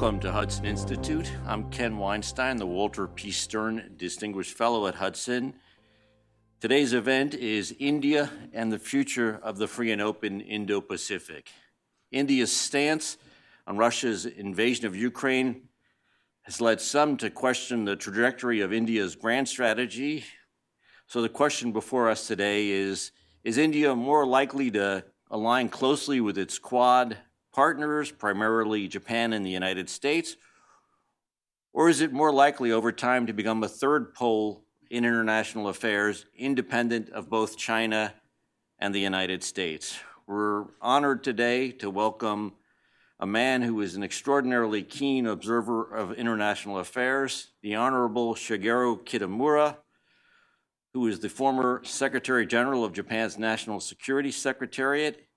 Welcome 0.00 0.20
to 0.20 0.32
Hudson 0.32 0.64
Institute. 0.64 1.30
I'm 1.46 1.68
Ken 1.68 1.98
Weinstein, 1.98 2.56
the 2.56 2.64
Walter 2.64 3.06
P. 3.06 3.30
Stern 3.30 3.96
Distinguished 3.98 4.56
Fellow 4.56 4.86
at 4.86 4.94
Hudson. 4.94 5.52
Today's 6.58 6.94
event 6.94 7.34
is 7.34 7.76
India 7.78 8.30
and 8.54 8.72
the 8.72 8.78
Future 8.78 9.38
of 9.42 9.58
the 9.58 9.68
Free 9.68 9.92
and 9.92 10.00
Open 10.00 10.40
Indo 10.40 10.80
Pacific. 10.80 11.50
India's 12.10 12.50
stance 12.50 13.18
on 13.66 13.76
Russia's 13.76 14.24
invasion 14.24 14.86
of 14.86 14.96
Ukraine 14.96 15.68
has 16.44 16.62
led 16.62 16.80
some 16.80 17.18
to 17.18 17.28
question 17.28 17.84
the 17.84 17.94
trajectory 17.94 18.62
of 18.62 18.72
India's 18.72 19.14
grand 19.14 19.50
strategy. 19.50 20.24
So, 21.08 21.20
the 21.20 21.28
question 21.28 21.72
before 21.72 22.08
us 22.08 22.26
today 22.26 22.70
is 22.70 23.12
Is 23.44 23.58
India 23.58 23.94
more 23.94 24.24
likely 24.24 24.70
to 24.70 25.04
align 25.30 25.68
closely 25.68 26.22
with 26.22 26.38
its 26.38 26.58
Quad 26.58 27.18
partners, 27.52 28.10
primarily 28.10 28.88
Japan 28.88 29.32
and 29.32 29.44
the 29.44 29.50
United 29.50 29.88
States? 29.88 30.36
Or 31.72 31.88
is 31.88 32.00
it 32.00 32.12
more 32.12 32.32
likely 32.32 32.72
over 32.72 32.92
time 32.92 33.26
to 33.26 33.32
become 33.32 33.62
a 33.62 33.68
third 33.68 34.14
pole 34.14 34.64
in 34.90 35.04
international 35.04 35.68
affairs, 35.68 36.26
independent 36.36 37.10
of 37.10 37.30
both 37.30 37.56
China 37.56 38.14
and 38.78 38.94
the 38.94 39.00
United 39.00 39.44
States? 39.44 39.98
We're 40.26 40.66
honored 40.80 41.24
today 41.24 41.72
to 41.72 41.90
welcome 41.90 42.54
a 43.20 43.26
man 43.26 43.62
who 43.62 43.80
is 43.82 43.96
an 43.96 44.02
extraordinarily 44.02 44.82
keen 44.82 45.26
observer 45.26 45.84
of 45.94 46.12
international 46.12 46.78
affairs, 46.78 47.48
the 47.62 47.74
Honorable 47.74 48.34
Shigeru 48.34 49.04
Kitamura, 49.04 49.76
who 50.94 51.06
is 51.06 51.20
the 51.20 51.28
former 51.28 51.82
Secretary 51.84 52.46
General 52.46 52.84
of 52.84 52.92
Japan's 52.92 53.38
National 53.38 53.78
Security 53.78 54.30
Secretariat 54.30 55.28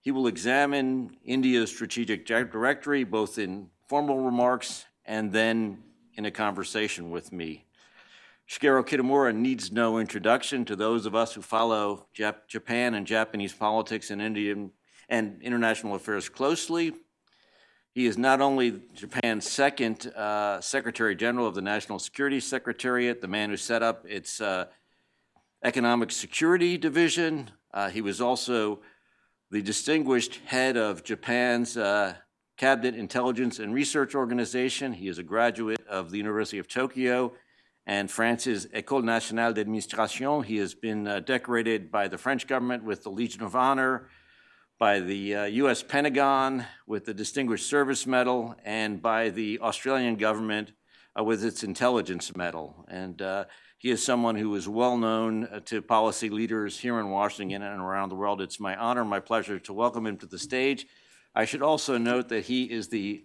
he 0.00 0.10
will 0.10 0.26
examine 0.26 1.16
India's 1.24 1.70
strategic 1.70 2.26
directory, 2.26 3.04
both 3.04 3.38
in 3.38 3.70
formal 3.88 4.18
remarks 4.20 4.86
and 5.04 5.32
then 5.32 5.82
in 6.14 6.24
a 6.24 6.30
conversation 6.30 7.10
with 7.10 7.32
me. 7.32 7.64
Shigeru 8.48 8.82
Kitamura 8.86 9.34
needs 9.34 9.70
no 9.70 9.98
introduction 9.98 10.64
to 10.64 10.76
those 10.76 11.04
of 11.04 11.14
us 11.14 11.34
who 11.34 11.42
follow 11.42 12.06
Jap- 12.16 12.48
Japan 12.48 12.94
and 12.94 13.06
Japanese 13.06 13.52
politics 13.52 14.10
and 14.10 14.22
Indian 14.22 14.72
and 15.08 15.42
international 15.42 15.94
affairs 15.94 16.28
closely. 16.28 16.94
He 17.92 18.06
is 18.06 18.16
not 18.16 18.40
only 18.40 18.80
Japan's 18.94 19.50
second 19.50 20.06
uh, 20.14 20.60
Secretary 20.60 21.14
General 21.14 21.46
of 21.46 21.54
the 21.54 21.62
National 21.62 21.98
Security 21.98 22.40
Secretariat, 22.40 23.20
the 23.20 23.28
man 23.28 23.50
who 23.50 23.56
set 23.56 23.82
up 23.82 24.06
its 24.06 24.40
uh, 24.40 24.66
Economic 25.62 26.10
Security 26.10 26.78
Division. 26.78 27.50
Uh, 27.74 27.90
he 27.90 28.00
was 28.00 28.20
also 28.20 28.80
the 29.50 29.62
distinguished 29.62 30.40
head 30.44 30.76
of 30.76 31.02
Japan's 31.02 31.76
uh, 31.76 32.14
Cabinet 32.58 32.94
Intelligence 32.94 33.58
and 33.58 33.72
Research 33.72 34.14
Organization. 34.14 34.92
He 34.92 35.08
is 35.08 35.18
a 35.18 35.22
graduate 35.22 35.80
of 35.88 36.10
the 36.10 36.18
University 36.18 36.58
of 36.58 36.68
Tokyo 36.68 37.32
and 37.86 38.10
France's 38.10 38.66
École 38.66 39.02
Nationale 39.02 39.54
d'Administration. 39.54 40.44
He 40.44 40.58
has 40.58 40.74
been 40.74 41.08
uh, 41.08 41.20
decorated 41.20 41.90
by 41.90 42.08
the 42.08 42.18
French 42.18 42.46
government 42.46 42.84
with 42.84 43.04
the 43.04 43.10
Legion 43.10 43.42
of 43.42 43.56
Honor, 43.56 44.08
by 44.78 45.00
the 45.00 45.34
uh, 45.34 45.44
US 45.44 45.82
Pentagon 45.82 46.66
with 46.86 47.06
the 47.06 47.14
Distinguished 47.14 47.66
Service 47.66 48.06
Medal, 48.06 48.54
and 48.64 49.00
by 49.00 49.30
the 49.30 49.60
Australian 49.60 50.16
government 50.16 50.72
uh, 51.18 51.24
with 51.24 51.42
its 51.42 51.64
Intelligence 51.64 52.36
Medal. 52.36 52.84
And 52.88 53.22
uh, 53.22 53.46
he 53.78 53.90
is 53.90 54.02
someone 54.02 54.34
who 54.34 54.54
is 54.56 54.68
well 54.68 54.96
known 54.96 55.44
uh, 55.44 55.60
to 55.66 55.80
policy 55.80 56.28
leaders 56.28 56.78
here 56.78 56.98
in 56.98 57.10
Washington 57.10 57.62
and 57.62 57.80
around 57.80 58.08
the 58.08 58.16
world. 58.16 58.40
It's 58.40 58.58
my 58.58 58.74
honor 58.76 59.04
my 59.04 59.20
pleasure 59.20 59.60
to 59.60 59.72
welcome 59.72 60.04
him 60.04 60.16
to 60.18 60.26
the 60.26 60.38
stage. 60.38 60.86
I 61.32 61.44
should 61.44 61.62
also 61.62 61.96
note 61.96 62.28
that 62.30 62.44
he 62.44 62.64
is 62.64 62.88
the 62.88 63.24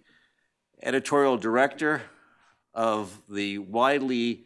editorial 0.80 1.36
director 1.36 2.02
of 2.72 3.20
the 3.28 3.58
widely, 3.58 4.44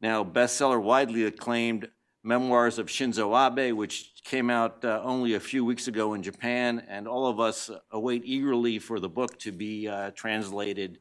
now 0.00 0.24
bestseller, 0.24 0.82
widely 0.82 1.24
acclaimed 1.24 1.90
Memoirs 2.22 2.78
of 2.78 2.86
Shinzo 2.86 3.34
Abe, 3.34 3.74
which 3.74 4.12
came 4.24 4.48
out 4.48 4.84
uh, 4.84 5.00
only 5.02 5.34
a 5.34 5.40
few 5.40 5.64
weeks 5.64 5.88
ago 5.88 6.14
in 6.14 6.22
Japan, 6.22 6.84
and 6.88 7.06
all 7.06 7.26
of 7.26 7.38
us 7.38 7.70
await 7.90 8.22
eagerly 8.24 8.78
for 8.78 8.98
the 8.98 9.08
book 9.08 9.38
to 9.40 9.52
be 9.52 9.88
uh, 9.88 10.10
translated 10.12 10.98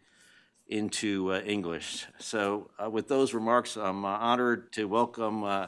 into 0.69 1.33
uh, 1.33 1.39
English. 1.41 2.05
So, 2.19 2.69
uh, 2.81 2.89
with 2.89 3.07
those 3.07 3.33
remarks, 3.33 3.75
I'm 3.75 4.05
uh, 4.05 4.09
honored 4.09 4.71
to 4.73 4.85
welcome 4.85 5.43
uh, 5.43 5.67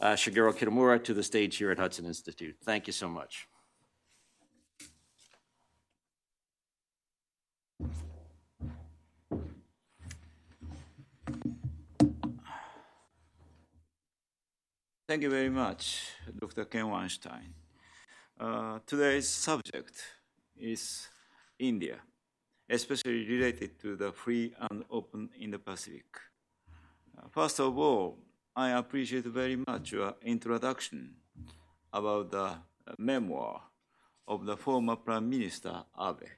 uh, 0.00 0.14
Shigeru 0.14 0.52
Kitamura 0.52 1.02
to 1.04 1.14
the 1.14 1.22
stage 1.22 1.56
here 1.56 1.70
at 1.70 1.78
Hudson 1.78 2.04
Institute. 2.04 2.56
Thank 2.64 2.88
you 2.88 2.92
so 2.92 3.08
much. 3.08 3.46
Thank 15.08 15.22
you 15.22 15.30
very 15.30 15.50
much, 15.50 16.02
Dr. 16.40 16.64
Ken 16.64 16.88
Weinstein. 16.88 17.54
Uh, 18.40 18.80
today's 18.86 19.28
subject 19.28 20.02
is 20.58 21.06
India 21.60 22.00
especially 22.68 23.26
related 23.28 23.78
to 23.80 23.96
the 23.96 24.12
free 24.12 24.52
and 24.70 24.84
open 24.90 25.30
Indo-Pacific. 25.38 26.06
Uh, 27.16 27.28
first 27.30 27.60
of 27.60 27.78
all, 27.78 28.18
I 28.54 28.70
appreciate 28.70 29.24
very 29.24 29.56
much 29.56 29.92
your 29.92 30.14
introduction 30.22 31.14
about 31.92 32.30
the 32.30 32.56
memoir 32.98 33.62
of 34.26 34.44
the 34.46 34.56
former 34.56 34.96
Prime 34.96 35.28
Minister 35.28 35.84
Abe. 36.00 36.28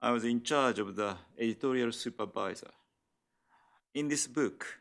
I 0.00 0.10
was 0.10 0.24
in 0.24 0.42
charge 0.42 0.78
of 0.78 0.94
the 0.94 1.16
editorial 1.38 1.90
supervisor. 1.90 2.70
In 3.94 4.08
this 4.08 4.26
book, 4.26 4.80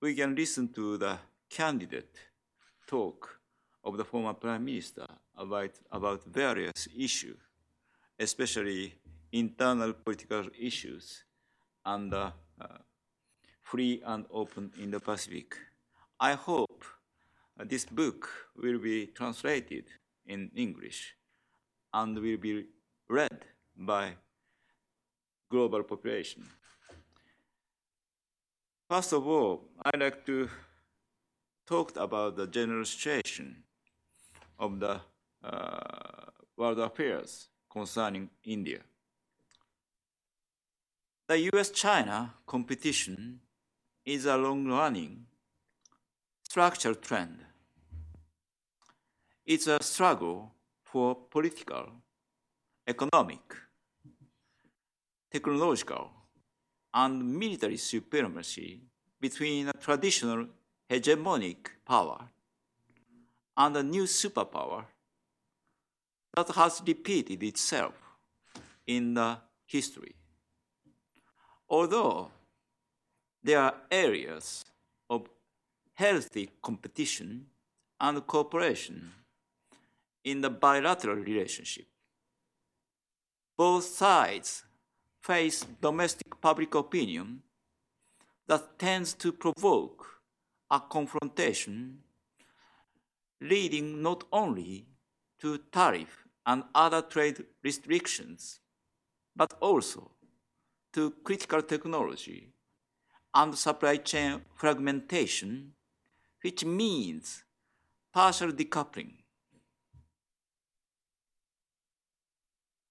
we 0.00 0.14
can 0.14 0.34
listen 0.34 0.72
to 0.72 0.96
the 0.96 1.18
candidate 1.48 2.16
talk 2.86 3.38
of 3.84 3.96
the 3.96 4.04
former 4.04 4.34
Prime 4.34 4.64
Minister 4.64 5.06
about, 5.36 5.72
about 5.92 6.24
various 6.24 6.88
issues, 6.96 7.36
especially 8.18 8.94
internal 9.32 9.92
political 9.92 10.44
issues 10.58 11.24
and 11.84 12.12
uh, 12.14 12.30
free 13.62 14.02
and 14.06 14.26
open 14.30 14.70
Indo-Pacific. 14.80 15.56
I 16.20 16.34
hope 16.34 16.84
uh, 17.58 17.64
this 17.64 17.84
book 17.84 18.28
will 18.56 18.78
be 18.78 19.06
translated 19.06 19.84
in 20.26 20.50
English 20.54 21.14
and 21.92 22.16
will 22.18 22.36
be 22.36 22.66
read 23.08 23.44
by 23.76 24.14
global 25.50 25.82
population. 25.82 26.46
First 28.88 29.12
of 29.12 29.26
all, 29.26 29.68
I'd 29.84 30.00
like 30.00 30.24
to 30.26 30.48
talk 31.66 31.96
about 31.96 32.36
the 32.36 32.46
general 32.46 32.84
situation 32.84 33.64
of 34.58 34.78
the 34.78 35.00
uh, 35.42 36.30
world 36.56 36.78
affairs 36.78 37.48
concerning 37.70 38.30
India. 38.44 38.80
The 41.28 41.50
US 41.52 41.70
China 41.70 42.34
competition 42.46 43.40
is 44.04 44.26
a 44.26 44.36
long 44.36 44.64
running 44.68 45.26
structural 46.48 46.94
trend. 46.94 47.44
It's 49.44 49.66
a 49.66 49.82
struggle 49.82 50.52
for 50.84 51.16
political, 51.16 51.90
economic, 52.86 53.56
technological, 55.32 56.12
and 56.94 57.36
military 57.36 57.78
supremacy 57.78 58.82
between 59.20 59.66
a 59.68 59.72
traditional 59.72 60.46
hegemonic 60.88 61.70
power 61.84 62.28
and 63.56 63.76
a 63.76 63.82
new 63.82 64.04
superpower 64.04 64.84
that 66.36 66.48
has 66.50 66.80
repeated 66.86 67.42
itself 67.42 67.94
in 68.86 69.14
the 69.14 69.38
history. 69.66 70.14
Although 71.68 72.30
there 73.42 73.60
are 73.60 73.74
areas 73.90 74.64
of 75.10 75.28
healthy 75.94 76.50
competition 76.62 77.46
and 78.00 78.26
cooperation 78.26 79.12
in 80.24 80.40
the 80.40 80.50
bilateral 80.50 81.16
relationship, 81.16 81.86
both 83.56 83.84
sides 83.84 84.64
face 85.20 85.66
domestic 85.80 86.40
public 86.40 86.74
opinion 86.74 87.42
that 88.46 88.78
tends 88.78 89.12
to 89.14 89.32
provoke 89.32 90.06
a 90.70 90.80
confrontation 90.80 91.98
leading 93.40 94.02
not 94.02 94.24
only 94.32 94.86
to 95.40 95.58
tariff 95.72 96.26
and 96.46 96.62
other 96.74 97.02
trade 97.02 97.44
restrictions, 97.62 98.60
but 99.34 99.52
also 99.60 100.10
to 100.96 101.10
critical 101.22 101.60
technology 101.60 102.48
and 103.34 103.54
supply 103.54 103.96
chain 103.98 104.40
fragmentation, 104.54 105.72
which 106.42 106.64
means 106.64 107.44
partial 108.14 108.50
decoupling. 108.50 109.12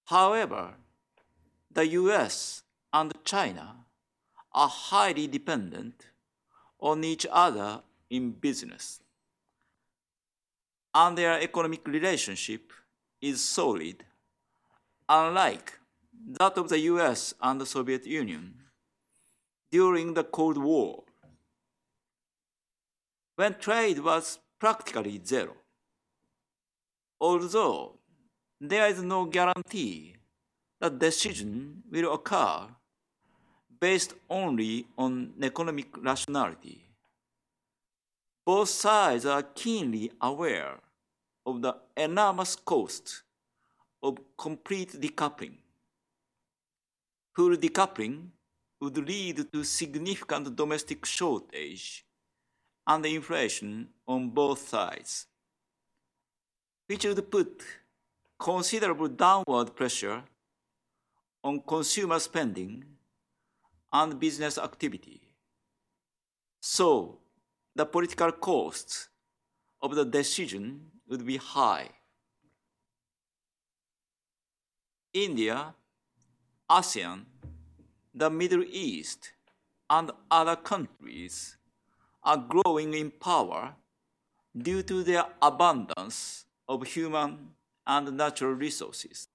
However, 0.06 0.76
the 1.72 1.88
US 2.02 2.62
and 2.94 3.12
China 3.24 3.88
are 4.54 4.70
highly 4.70 5.26
dependent 5.26 6.06
on 6.80 7.04
each 7.04 7.26
other 7.32 7.82
in 8.12 8.34
business. 8.34 9.00
And 10.94 11.18
their 11.18 11.42
economic 11.42 11.88
relationship 11.88 12.72
is 13.20 13.44
solid, 13.44 14.06
unlike 15.10 15.80
that 16.40 16.58
of 16.58 16.70
the 16.70 16.80
US 16.80 17.34
and 17.42 17.60
the 17.60 17.66
Soviet 17.66 18.06
Union 18.06 18.56
during 19.72 20.14
the 20.14 20.24
Cold 20.24 20.58
War, 20.58 21.04
when 23.36 23.56
trade 23.56 24.00
was 24.00 24.40
practically 24.60 25.22
zero. 25.24 25.56
Although 27.20 28.00
there 28.60 28.88
is 28.88 29.02
no 29.02 29.26
guarantee 29.26 30.16
that 30.80 31.00
decision 31.00 31.84
will 31.92 32.14
occur 32.14 32.68
based 33.80 34.14
only 34.30 34.88
on 34.98 35.34
economic 35.42 35.88
rationality. 35.98 36.86
Both 38.46 38.70
sides 38.70 39.26
are 39.26 39.44
keenly 39.44 40.12
aware 40.22 40.80
of 41.46 41.62
the 41.62 41.76
enormous 41.98 42.56
cost 42.56 43.24
of 44.02 44.20
complete 44.38 44.94
decoupling. 45.02 45.58
Full 47.36 47.58
decoupling 47.58 48.30
would 48.80 48.98
lead 48.98 49.52
to 49.52 49.64
significant 49.64 50.56
domestic 50.56 51.06
shortage 51.06 52.06
and 52.88 53.06
inflation 53.06 53.90
on 54.08 54.30
both 54.30 54.68
sides, 54.70 55.28
which 56.88 57.06
would 57.06 57.30
put 57.30 57.62
considerable 58.40 59.08
downward 59.08 59.76
pressure 59.76 60.24
on 61.44 61.62
consumer 61.62 62.20
spending 62.20 62.84
and 63.92 64.20
business 64.20 64.58
activity. 64.58 65.22
So, 66.62 67.20
the 67.76 67.86
political 67.86 68.32
costs 68.32 69.10
of 69.82 69.96
the 69.96 70.06
decision 70.06 70.92
would 71.08 71.26
be 71.26 71.38
high. 71.38 71.90
India, 75.14 75.74
ASEAN, 76.70 77.26
the 78.14 78.30
Middle 78.30 78.64
East, 78.64 79.34
and 79.90 80.12
other 80.32 80.56
countries 80.56 81.58
are 82.24 82.38
growing 82.38 82.94
in 82.94 83.12
power 83.12 83.76
due 84.58 84.82
to 84.82 85.04
their 85.04 85.26
abundance 85.42 86.46
of 86.68 86.88
human 86.88 87.50
and 87.86 88.18
natural 88.18 88.54
resources 88.54 89.28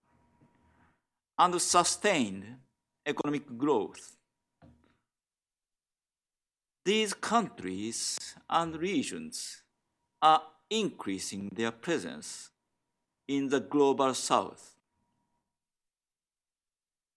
and 1.39 1.61
sustained 1.61 2.57
economic 3.07 3.57
growth. 3.57 4.17
These 6.85 7.15
countries 7.15 8.19
and 8.49 8.77
regions 8.77 9.63
are 10.21 10.43
increasing 10.69 11.51
their 11.55 11.71
presence 11.71 12.51
in 13.29 13.49
the 13.49 13.61
global 13.61 14.15
south, 14.15 14.70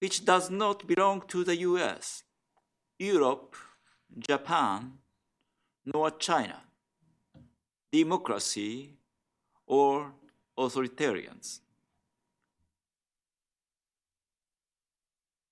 which 0.04 0.26
does 0.26 0.50
not 0.50 0.86
belong 0.86 1.22
to 1.30 1.46
the 1.46 1.56
US, 1.70 2.24
Europe, 3.00 3.56
Japan, 4.30 4.98
nor 5.86 6.12
China, 6.12 6.60
democracy 7.90 8.98
or 9.66 10.12
authoritarians. 10.60 11.62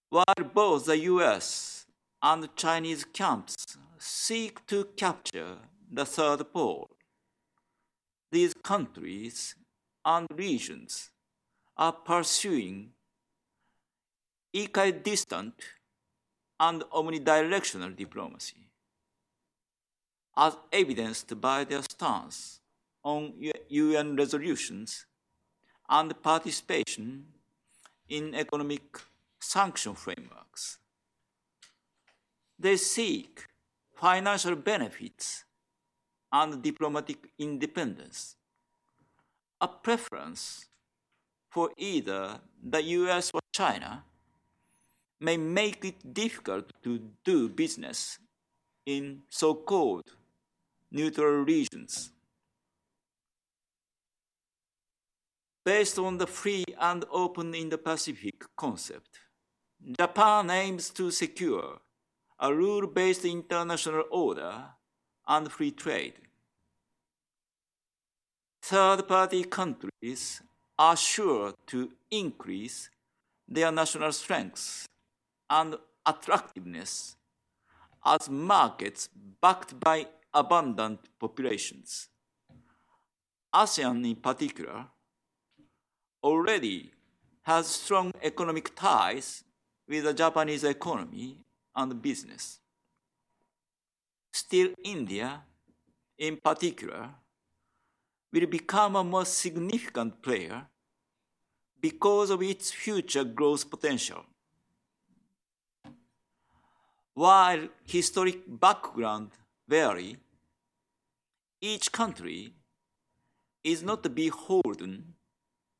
While 0.10 0.44
both 0.54 0.84
the 0.84 1.00
US 1.14 1.86
and 2.22 2.54
Chinese 2.58 3.06
camps 3.06 3.56
seek 3.98 4.68
to 4.68 4.84
capture 4.98 5.60
the 5.90 6.06
third 6.06 6.52
pole, 6.52 6.90
these 8.34 8.54
countries 8.72 9.56
and 10.04 10.28
regions 10.36 11.10
are 11.78 11.94
pursuing 11.94 12.92
equidistant 14.54 15.54
and 16.60 16.84
omnidirectional 16.92 17.96
diplomacy 17.96 18.68
as 20.38 20.56
evidenced 20.72 21.40
by 21.42 21.64
their 21.64 21.82
stance 21.82 22.60
on 23.04 23.34
UN 23.70 24.16
resolutions 24.16 25.06
and 25.90 26.22
participation 26.22 27.26
in 28.08 28.36
economic 28.36 29.00
sanction 29.40 29.96
frameworks. 29.96 30.78
They 32.58 32.78
seek 32.78 33.46
financial 33.96 34.56
benefits 34.56 35.44
and 36.32 36.62
diplomatic 36.62 37.18
independence, 37.40 38.36
a 39.60 39.68
preference 39.68 40.68
for 41.50 41.72
either 41.78 42.40
the 42.64 42.82
US 42.84 43.32
or 43.34 43.42
China 43.54 44.04
may 45.22 45.38
make 45.38 45.86
it 45.86 46.14
difficult 46.14 46.74
to 46.84 47.00
do 47.24 47.48
business 47.48 48.18
in 48.86 49.22
so 49.30 49.54
called 49.54 50.10
neutral 50.92 51.46
regions. 51.46 52.12
Based 55.64 56.00
on 56.00 56.18
the 56.18 56.26
free 56.26 56.66
and 56.80 57.06
open 57.12 57.54
Indo-Pacific 57.54 58.44
concept, 58.58 59.20
Japan 60.00 60.50
aims 60.50 60.90
to 60.90 61.12
secure 61.12 61.80
a 62.40 62.52
rule-based 62.52 63.26
international 63.26 64.06
order 64.10 64.66
and 65.28 65.52
free 65.52 65.70
trade. 65.70 66.14
Third-party 68.64 69.44
countries 69.44 70.42
are 70.80 70.98
sure 70.98 71.54
to 71.68 71.92
increase 72.10 72.90
their 73.48 73.72
national 73.72 74.12
strengths 74.14 74.88
and 75.52 75.76
attractiveness 76.06 77.18
as 78.06 78.30
markets 78.30 79.10
backed 79.42 79.80
by 79.80 80.08
abundant 80.34 81.00
populations. 81.20 82.08
ASEAN 83.54 84.10
in 84.10 84.16
particular 84.16 84.86
already 86.24 86.92
has 87.44 87.68
strong 87.68 88.12
economic 88.24 88.74
ties 88.76 89.44
with 89.88 90.06
the 90.06 90.14
Japanese 90.14 90.64
economy 90.64 91.44
and 91.76 92.02
business. 92.02 92.60
Still, 94.32 94.70
India, 94.84 95.42
in 96.18 96.38
particular, 96.38 97.10
will 98.32 98.46
become 98.46 98.96
a 98.96 99.04
more 99.04 99.26
significant 99.26 100.22
player 100.22 100.68
because 101.82 102.30
of 102.30 102.42
its 102.42 102.72
future 102.72 103.26
growth 103.26 103.70
potential. 103.70 104.24
While 107.14 107.68
historic 107.84 108.40
background 108.48 109.32
vary, 109.68 110.18
each 111.60 111.92
country 111.92 112.54
is 113.64 113.84
not 113.84 114.16
beholden 114.16 115.16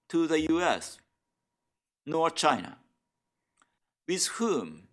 to 0.10 0.28
the 0.28 0.42
US 0.52 1.00
nor 2.06 2.30
China, 2.30 2.78
with 4.08 4.28
whom 4.28 4.88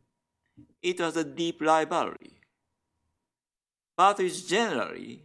it 0.81 1.01
has 1.01 1.17
a 1.17 1.25
deep 1.25 1.61
rivalry, 1.61 2.41
but 3.97 4.21
is 4.21 4.47
generally 4.47 5.25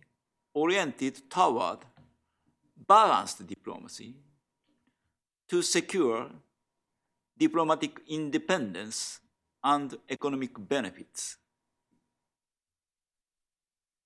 oriented 0.53 1.29
toward 1.29 1.79
balanced 2.87 3.45
diplomacy 3.45 4.15
to 5.47 5.61
secure 5.61 6.31
diplomatic 7.37 7.99
independence 8.07 9.19
and 9.63 9.97
economic 10.09 10.51
benefits. 10.67 11.37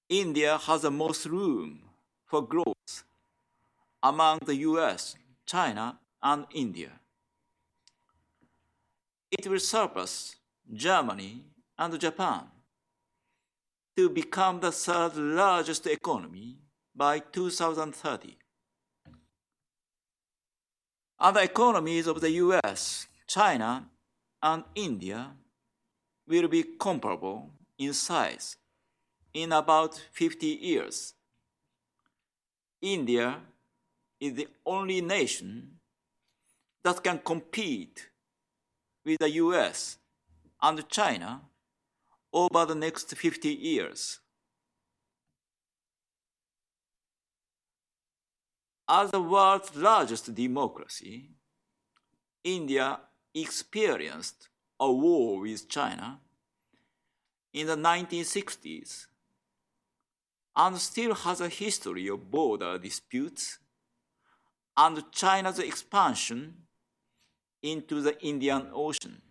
India 0.09 0.57
has 0.57 0.83
the 0.83 0.91
most 0.91 1.25
room 1.25 1.81
for 2.25 2.41
growth 2.41 3.03
among 4.03 4.39
the 4.45 4.55
US, 4.55 5.15
China, 5.45 5.99
and 6.21 6.45
India. 6.53 6.91
It 9.31 9.47
will 9.47 9.59
surpass 9.59 10.35
Germany 10.71 11.43
and 11.77 11.99
Japan 11.99 12.43
to 13.97 14.09
become 14.09 14.59
the 14.59 14.71
third 14.71 15.17
largest 15.17 15.87
economy 15.87 16.59
by 16.95 17.19
2030. 17.19 18.37
Other 21.19 21.41
economies 21.41 22.07
of 22.07 22.21
the 22.21 22.31
US, 22.31 23.07
China, 23.27 23.89
and 24.41 24.63
India 24.75 25.31
will 26.27 26.47
be 26.47 26.63
comparable 26.63 27.49
in 27.77 27.93
size 27.93 28.57
in 29.33 29.51
about 29.51 30.01
50 30.11 30.45
years. 30.45 31.13
India 32.81 33.37
is 34.19 34.33
the 34.33 34.47
only 34.65 35.01
nation 35.01 35.79
that 36.83 37.03
can 37.03 37.19
compete 37.19 38.09
with 39.05 39.19
the 39.19 39.29
US 39.31 39.97
and 40.61 40.87
China 40.89 41.41
over 42.33 42.65
the 42.65 42.75
next 42.75 43.15
50 43.15 43.49
years. 43.49 44.19
As 48.89 49.11
the 49.11 49.21
world's 49.21 49.75
largest 49.75 50.33
democracy, 50.33 51.31
India 52.43 52.99
experienced 53.33 54.49
a 54.79 54.91
war 54.91 55.41
with 55.41 55.67
China 55.67 56.19
in 57.53 57.67
the 57.67 57.75
1960s 57.75 59.07
and 60.55 60.77
still 60.77 61.13
has 61.13 61.41
a 61.41 61.49
history 61.49 62.07
of 62.07 62.29
border 62.31 62.77
disputes 62.77 63.59
and 64.75 65.11
China's 65.11 65.59
expansion 65.59 66.53
into 67.63 68.01
the 68.01 68.19
Indian 68.23 68.67
Ocean. 68.73 69.21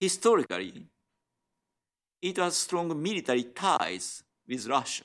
Historically, 0.00 0.86
it 2.22 2.36
has 2.36 2.56
strong 2.56 3.02
military 3.02 3.44
ties 3.44 4.22
with 4.46 4.66
Russia. 4.66 5.04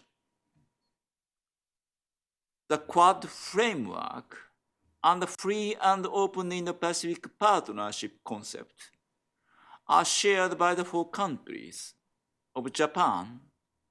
The 2.69 2.77
Quad 2.77 3.27
framework 3.27 4.49
and 5.03 5.22
the 5.22 5.27
free 5.27 5.75
and 5.82 6.06
open 6.08 6.51
Indo-Pacific 6.51 7.38
partnership 7.39 8.13
concept 8.25 8.91
are 9.88 10.06
shared 10.06 10.58
by 10.58 10.75
the 10.75 10.86
four 10.86 11.10
countries 11.10 11.94
of 12.56 12.72
Japan, 12.74 13.39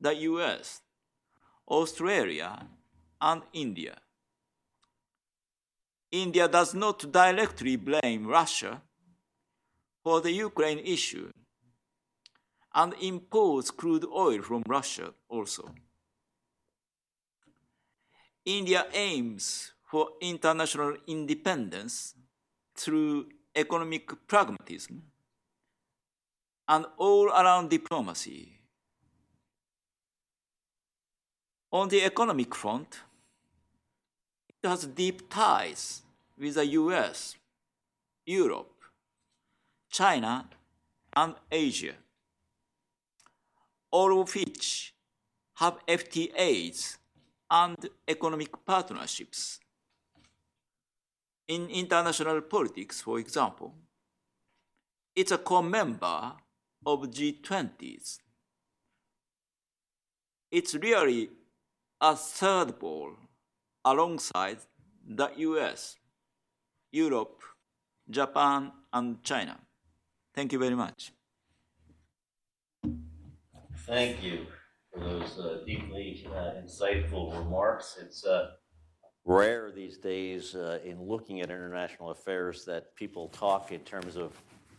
the 0.01 0.15
US, 0.15 0.83
Australia, 1.67 2.67
and 3.21 3.43
India. 3.53 3.99
India 6.11 6.49
does 6.49 6.75
not 6.75 7.11
directly 7.13 7.77
blame 7.77 8.27
Russia 8.27 8.83
for 10.03 10.21
the 10.21 10.33
Ukraine 10.33 10.79
issue 10.79 11.31
and 12.75 12.95
imports 13.01 13.71
crude 13.71 14.07
oil 14.07 14.41
from 14.43 14.63
Russia 14.67 15.13
also. 15.29 15.75
India 18.45 18.87
aims 18.93 19.73
for 19.91 20.11
international 20.21 20.97
independence 21.07 22.15
through 22.77 23.27
economic 23.57 24.11
pragmatism 24.29 25.03
and 26.69 26.85
all 26.99 27.29
around 27.29 27.71
diplomacy. 27.71 28.59
On 31.73 31.89
the 31.89 32.05
economic 32.05 32.55
front, 32.55 33.01
it 34.63 34.69
has 34.69 34.85
deep 34.87 35.31
ties 35.31 36.03
with 36.39 36.55
the 36.55 36.67
US, 36.67 37.37
Europe, 38.27 38.75
China, 39.91 40.49
and 41.17 41.35
Asia, 41.51 41.95
all 43.91 44.21
of 44.21 44.35
which 44.35 44.93
have 45.55 45.79
FTAs 45.87 46.99
and 47.51 47.89
economic 48.07 48.53
partnerships. 48.67 49.61
In 51.49 51.71
international 51.71 52.43
politics, 52.43 53.01
for 53.01 53.19
example, 53.19 53.75
it's 55.17 55.33
a 55.33 55.39
core 55.39 55.63
member 55.63 56.33
of 56.85 57.11
G20s. 57.11 58.19
It's 60.51 60.75
really 60.75 61.31
a 62.01 62.15
third 62.15 62.79
pole 62.79 63.15
alongside 63.83 64.59
the 65.07 65.31
US, 65.37 65.97
Europe, 66.93 67.43
Japan, 68.11 68.71
and 68.93 69.23
China. 69.25 69.59
Thank 70.35 70.53
you 70.53 70.59
very 70.59 70.75
much. 70.75 71.13
Thank 73.87 74.23
you 74.23 74.47
for 74.93 75.01
those 75.01 75.39
uh, 75.39 75.61
deeply 75.65 76.27
uh, 76.31 76.61
insightful 76.63 77.33
remarks. 77.39 77.99
It's 78.01 78.25
uh, 78.25 78.51
rare 79.29 79.71
these 79.71 79.99
days 79.99 80.55
uh, 80.55 80.79
in 80.85 81.03
looking 81.03 81.43
at 81.43 81.51
international 81.51 82.11
affairs 82.11 82.65
that 82.65 82.95
people 82.95 83.29
talk 83.29 83.73
in 83.73 83.81
terms 83.81 84.17
of 84.17 84.33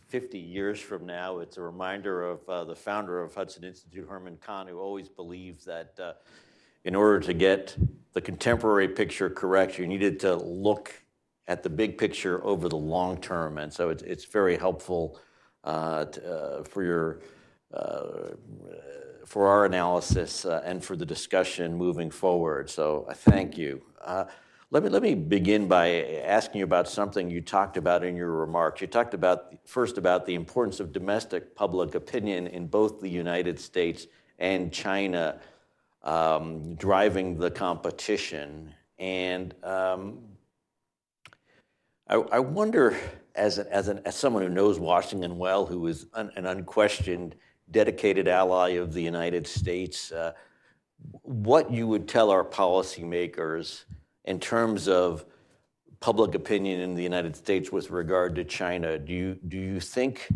50 0.08 0.38
years 0.38 0.80
from 0.80 1.06
now. 1.06 1.38
It's 1.38 1.56
a 1.56 1.62
reminder 1.62 2.24
of 2.24 2.48
uh, 2.48 2.64
the 2.64 2.74
founder 2.74 3.22
of 3.22 3.32
Hudson 3.32 3.62
Institute, 3.62 4.08
Herman 4.08 4.38
Kahn, 4.44 4.66
who 4.66 4.80
always 4.80 5.08
believed 5.08 5.64
that 5.66 5.94
uh, 6.02 6.14
in 6.84 6.96
order 6.96 7.20
to 7.20 7.32
get 7.32 7.76
the 8.12 8.20
contemporary 8.20 8.88
picture 8.88 9.30
correct, 9.30 9.78
you 9.78 9.86
needed 9.86 10.18
to 10.20 10.34
look 10.34 10.92
at 11.46 11.62
the 11.62 11.70
big 11.70 11.96
picture 11.96 12.44
over 12.44 12.68
the 12.68 12.76
long 12.76 13.20
term. 13.20 13.58
And 13.58 13.72
so 13.72 13.90
it's, 13.90 14.02
it's 14.02 14.24
very 14.24 14.56
helpful 14.56 15.20
uh, 15.62 16.06
to, 16.06 16.34
uh, 16.34 16.64
for 16.64 16.82
your 16.82 17.20
uh, 17.72 18.30
for 19.30 19.46
our 19.46 19.64
analysis 19.64 20.44
uh, 20.44 20.60
and 20.64 20.84
for 20.84 20.96
the 20.96 21.06
discussion 21.06 21.72
moving 21.72 22.10
forward. 22.10 22.68
So 22.68 23.06
I 23.08 23.14
thank 23.14 23.56
you. 23.56 23.80
Uh, 24.04 24.24
let 24.72 24.82
me, 24.82 24.88
let 24.88 25.02
me 25.02 25.14
begin 25.14 25.68
by 25.68 26.02
asking 26.24 26.58
you 26.58 26.64
about 26.64 26.88
something 26.88 27.30
you 27.30 27.40
talked 27.40 27.76
about 27.76 28.02
in 28.02 28.16
your 28.16 28.32
remarks. 28.32 28.80
You 28.80 28.88
talked 28.88 29.14
about 29.14 29.54
first 29.64 29.98
about 29.98 30.26
the 30.26 30.34
importance 30.34 30.80
of 30.80 30.92
domestic 30.92 31.54
public 31.54 31.94
opinion 31.94 32.48
in 32.48 32.66
both 32.66 33.00
the 33.00 33.08
United 33.08 33.60
States 33.60 34.08
and 34.40 34.72
China 34.72 35.38
um, 36.02 36.74
driving 36.74 37.38
the 37.38 37.52
competition. 37.52 38.74
And 38.98 39.54
um, 39.62 40.18
I, 42.08 42.16
I, 42.16 42.40
wonder, 42.40 42.96
as, 43.36 43.58
an, 43.58 43.68
as, 43.70 43.86
an, 43.86 44.00
as 44.04 44.16
someone 44.16 44.42
who 44.42 44.48
knows 44.48 44.80
Washington 44.80 45.38
well, 45.38 45.66
who 45.66 45.86
is 45.86 46.06
an 46.14 46.46
unquestioned, 46.46 47.36
dedicated 47.70 48.28
ally 48.28 48.70
of 48.70 48.92
the 48.92 49.02
United 49.02 49.46
States, 49.46 50.12
uh, 50.12 50.32
what 51.22 51.70
you 51.70 51.86
would 51.86 52.08
tell 52.08 52.30
our 52.30 52.44
policymakers 52.44 53.84
in 54.24 54.38
terms 54.38 54.88
of 54.88 55.24
public 56.00 56.34
opinion 56.34 56.80
in 56.80 56.94
the 56.94 57.02
United 57.02 57.36
States 57.36 57.70
with 57.70 57.90
regard 57.90 58.34
to 58.34 58.44
China. 58.44 58.98
Do 58.98 59.12
you, 59.12 59.38
do 59.48 59.58
you 59.58 59.80
think, 59.80 60.28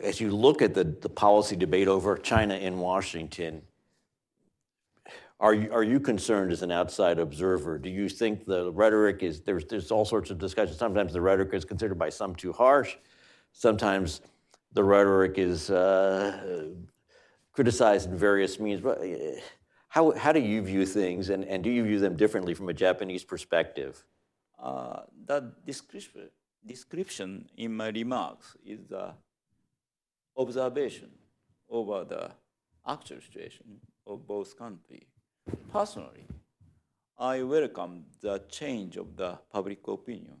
as 0.00 0.20
you 0.20 0.30
look 0.30 0.62
at 0.62 0.74
the, 0.74 0.84
the 0.84 1.08
policy 1.08 1.56
debate 1.56 1.88
over 1.88 2.16
China 2.16 2.54
in 2.54 2.78
Washington, 2.78 3.62
are 5.40 5.54
you, 5.54 5.72
are 5.72 5.82
you 5.82 5.98
concerned 5.98 6.52
as 6.52 6.62
an 6.62 6.70
outside 6.70 7.18
observer? 7.18 7.78
Do 7.78 7.88
you 7.88 8.08
think 8.08 8.44
the 8.44 8.70
rhetoric 8.72 9.22
is 9.22 9.40
there's 9.40 9.64
there's 9.64 9.90
all 9.90 10.04
sorts 10.04 10.30
of 10.30 10.38
discussion. 10.38 10.74
Sometimes 10.76 11.14
the 11.14 11.20
rhetoric 11.20 11.54
is 11.54 11.64
considered 11.64 11.98
by 11.98 12.10
some 12.10 12.34
too 12.34 12.52
harsh. 12.52 12.96
Sometimes 13.52 14.20
the 14.72 14.84
rhetoric 14.84 15.38
is 15.38 15.70
uh, 15.70 16.68
criticized 17.52 18.10
in 18.10 18.16
various 18.16 18.58
means. 18.60 18.80
But 18.80 18.98
uh, 19.00 19.40
how 19.88 20.12
how 20.12 20.32
do 20.32 20.40
you 20.40 20.62
view 20.62 20.86
things, 20.86 21.30
and, 21.30 21.44
and 21.44 21.62
do 21.62 21.70
you 21.70 21.84
view 21.84 21.98
them 21.98 22.16
differently 22.16 22.54
from 22.54 22.68
a 22.68 22.74
Japanese 22.74 23.24
perspective? 23.24 24.04
Uh, 24.58 25.00
that 25.26 25.64
description 25.66 26.30
description 26.66 27.48
in 27.56 27.74
my 27.74 27.88
remarks 27.88 28.56
is 28.64 28.80
the 28.88 29.14
observation 30.36 31.10
over 31.68 32.04
the 32.04 32.30
actual 32.86 33.20
situation 33.20 33.80
of 34.06 34.26
both 34.26 34.58
countries. 34.58 35.08
Personally, 35.72 36.26
I 37.18 37.42
welcome 37.42 38.04
the 38.20 38.42
change 38.48 38.96
of 38.96 39.16
the 39.16 39.38
public 39.52 39.86
opinion 39.88 40.38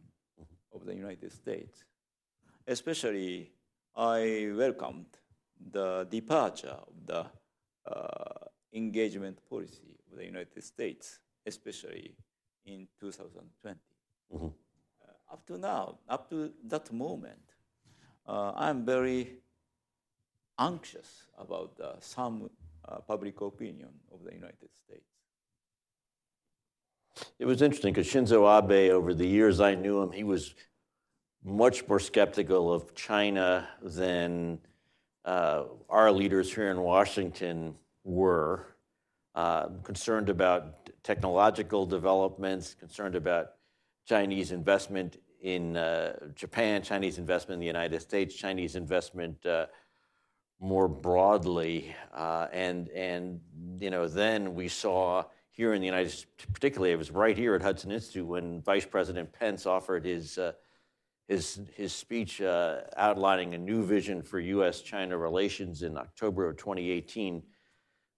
of 0.72 0.86
the 0.86 0.94
United 0.94 1.32
States. 1.32 1.84
Especially, 2.66 3.52
I 4.00 4.50
welcomed 4.56 5.18
the 5.72 6.06
departure 6.10 6.78
of 6.88 6.94
the 7.04 7.26
uh, 7.86 8.46
engagement 8.72 9.38
policy 9.46 9.98
of 10.10 10.16
the 10.16 10.24
United 10.24 10.64
States, 10.64 11.18
especially 11.44 12.16
in 12.64 12.88
2020. 12.98 13.78
Mm-hmm. 14.34 14.46
Uh, 14.46 15.32
up 15.32 15.46
to 15.46 15.58
now, 15.58 15.98
up 16.08 16.30
to 16.30 16.50
that 16.64 16.90
moment, 16.90 17.52
uh, 18.26 18.52
I'm 18.56 18.86
very 18.86 19.34
anxious 20.58 21.26
about 21.36 21.78
some 22.00 22.48
uh, 22.88 23.00
public 23.00 23.38
opinion 23.42 23.90
of 24.14 24.24
the 24.24 24.32
United 24.32 24.70
States. 24.74 25.10
It 27.38 27.44
was 27.44 27.60
interesting 27.60 27.92
because 27.92 28.10
Shinzo 28.10 28.48
Abe, 28.48 28.92
over 28.92 29.12
the 29.12 29.26
years 29.26 29.60
I 29.60 29.74
knew 29.74 30.00
him, 30.00 30.12
he 30.12 30.24
was 30.24 30.54
much 31.44 31.86
more 31.88 32.00
skeptical 32.00 32.72
of 32.72 32.94
China 32.94 33.68
than 33.82 34.58
uh, 35.24 35.64
our 35.88 36.12
leaders 36.12 36.52
here 36.54 36.70
in 36.70 36.80
Washington 36.80 37.74
were. 38.04 38.66
Uh, 39.34 39.68
concerned 39.84 40.28
about 40.28 40.90
technological 41.04 41.86
developments, 41.86 42.74
concerned 42.74 43.14
about 43.14 43.52
Chinese 44.04 44.50
investment 44.50 45.18
in 45.40 45.76
uh, 45.76 46.14
Japan, 46.34 46.82
Chinese 46.82 47.16
investment 47.16 47.54
in 47.54 47.60
the 47.60 47.66
United 47.66 48.00
States, 48.00 48.34
Chinese 48.34 48.74
investment 48.74 49.46
uh, 49.46 49.66
more 50.58 50.88
broadly. 50.88 51.94
Uh, 52.12 52.48
and, 52.52 52.88
and, 52.88 53.40
you 53.78 53.90
know, 53.90 54.08
then 54.08 54.54
we 54.54 54.66
saw 54.68 55.22
here 55.52 55.74
in 55.74 55.80
the 55.80 55.86
United 55.86 56.10
States, 56.10 56.46
particularly, 56.52 56.92
it 56.92 56.98
was 56.98 57.10
right 57.12 57.36
here 57.36 57.54
at 57.54 57.62
Hudson 57.62 57.92
Institute 57.92 58.26
when 58.26 58.60
Vice 58.62 58.84
President 58.84 59.32
Pence 59.32 59.64
offered 59.64 60.04
his, 60.04 60.38
uh, 60.38 60.52
his, 61.30 61.60
his 61.76 61.92
speech 61.92 62.42
uh, 62.42 62.80
outlining 62.96 63.54
a 63.54 63.58
new 63.58 63.84
vision 63.84 64.20
for 64.20 64.40
U.S. 64.40 64.80
China 64.80 65.16
relations 65.16 65.84
in 65.84 65.96
October 65.96 66.48
of 66.48 66.56
2018 66.56 67.40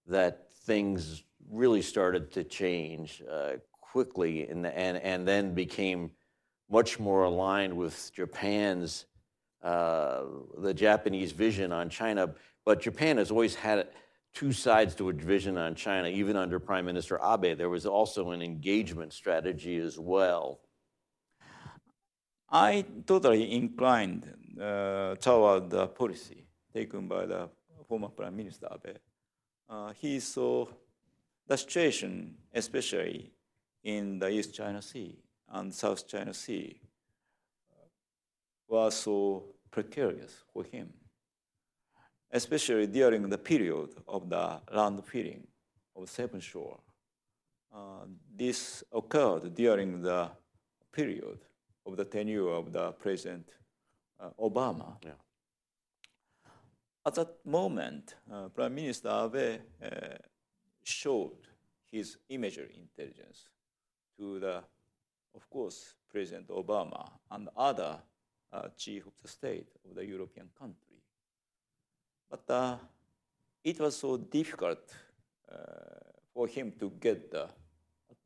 that 0.07 0.51
things 0.65 1.23
really 1.47 1.83
started 1.83 2.31
to 2.31 2.43
change 2.43 3.21
uh, 3.31 3.51
quickly 3.79 4.47
and, 4.47 4.65
and, 4.65 4.97
and 4.97 5.27
then 5.27 5.53
became 5.53 6.09
much 6.71 6.99
more 6.99 7.25
aligned 7.25 7.77
with 7.77 8.11
Japan's, 8.15 9.05
uh, 9.61 10.23
the 10.57 10.73
Japanese 10.73 11.33
vision 11.33 11.71
on 11.71 11.89
China. 11.89 12.33
But 12.65 12.81
Japan 12.81 13.17
has 13.17 13.29
always 13.29 13.53
had 13.53 13.89
two 14.33 14.51
sides 14.51 14.95
to 14.95 15.09
a 15.09 15.13
vision 15.13 15.59
on 15.59 15.75
China, 15.75 16.07
even 16.07 16.35
under 16.35 16.59
Prime 16.59 16.85
Minister 16.85 17.19
Abe. 17.23 17.55
There 17.59 17.69
was 17.69 17.85
also 17.85 18.31
an 18.31 18.41
engagement 18.41 19.13
strategy 19.13 19.77
as 19.77 19.99
well. 19.99 20.61
I 22.53 22.85
totally 23.07 23.51
inclined 23.51 24.31
uh, 24.61 25.15
toward 25.15 25.71
the 25.71 25.87
policy 25.87 26.45
taken 26.71 27.07
by 27.07 27.25
the 27.25 27.49
former 27.87 28.09
Prime 28.09 28.35
Minister 28.35 28.67
Abe. 28.71 28.97
Uh, 29.67 29.91
he 29.99 30.19
saw 30.19 30.67
the 31.47 31.57
situation, 31.57 32.35
especially 32.53 33.31
in 33.83 34.19
the 34.19 34.29
East 34.29 34.53
China 34.53 34.81
Sea 34.81 35.17
and 35.49 35.73
South 35.73 36.07
China 36.07 36.33
Sea, 36.33 36.79
was 38.67 38.95
so 38.95 39.43
precarious 39.71 40.43
for 40.53 40.63
him 40.63 40.93
especially 42.33 42.87
during 42.87 43.29
the 43.29 43.37
period 43.37 43.89
of 44.07 44.27
the 44.27 44.59
land 44.71 45.05
filling 45.05 45.45
of 45.95 46.09
Seven 46.09 46.39
Shore. 46.39 46.79
Uh, 47.73 48.05
this 48.35 48.83
occurred 48.91 49.53
during 49.53 50.01
the 50.01 50.29
period 50.91 51.37
of 51.85 51.97
the 51.97 52.05
tenure 52.05 52.49
of 52.49 52.71
the 52.71 52.91
President 52.93 53.49
uh, 54.19 54.29
Obama. 54.39 54.97
Yeah. 55.03 55.11
At 57.05 57.15
that 57.15 57.45
moment, 57.45 58.15
uh, 58.31 58.47
Prime 58.49 58.75
Minister 58.75 59.09
Abe 59.09 59.59
uh, 59.83 60.17
showed 60.83 61.47
his 61.91 62.17
imagery 62.29 62.79
intelligence 62.79 63.49
to 64.17 64.39
the, 64.39 64.63
of 65.35 65.49
course, 65.49 65.95
President 66.09 66.47
Obama 66.47 67.09
and 67.31 67.49
other 67.57 67.97
uh, 68.53 68.67
chief 68.77 69.05
of 69.05 69.13
the 69.21 69.27
state 69.27 69.67
of 69.89 69.95
the 69.95 70.05
European 70.05 70.47
country. 70.57 71.01
But 72.29 72.49
uh, 72.49 72.77
it 73.63 73.79
was 73.79 73.97
so 73.97 74.17
difficult 74.17 74.93
uh, 75.51 75.55
for 76.33 76.47
him 76.47 76.71
to 76.79 76.91
get 76.99 77.31
the 77.31 77.47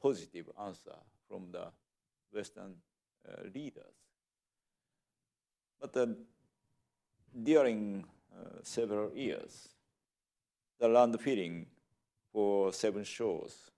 positive 0.02 0.50
answer 0.62 0.96
from 1.28 1.52
the 1.52 1.68
Western 2.32 2.76
leaders. 3.54 3.94
But 5.80 5.96
uh, 5.96 6.08
during 7.44 8.06
uh, 8.34 8.60
several 8.64 9.14
years, 9.16 9.70
the 10.80 10.88
land 10.88 11.20
for 12.32 12.74
seven 12.74 13.04
shores 13.04 13.72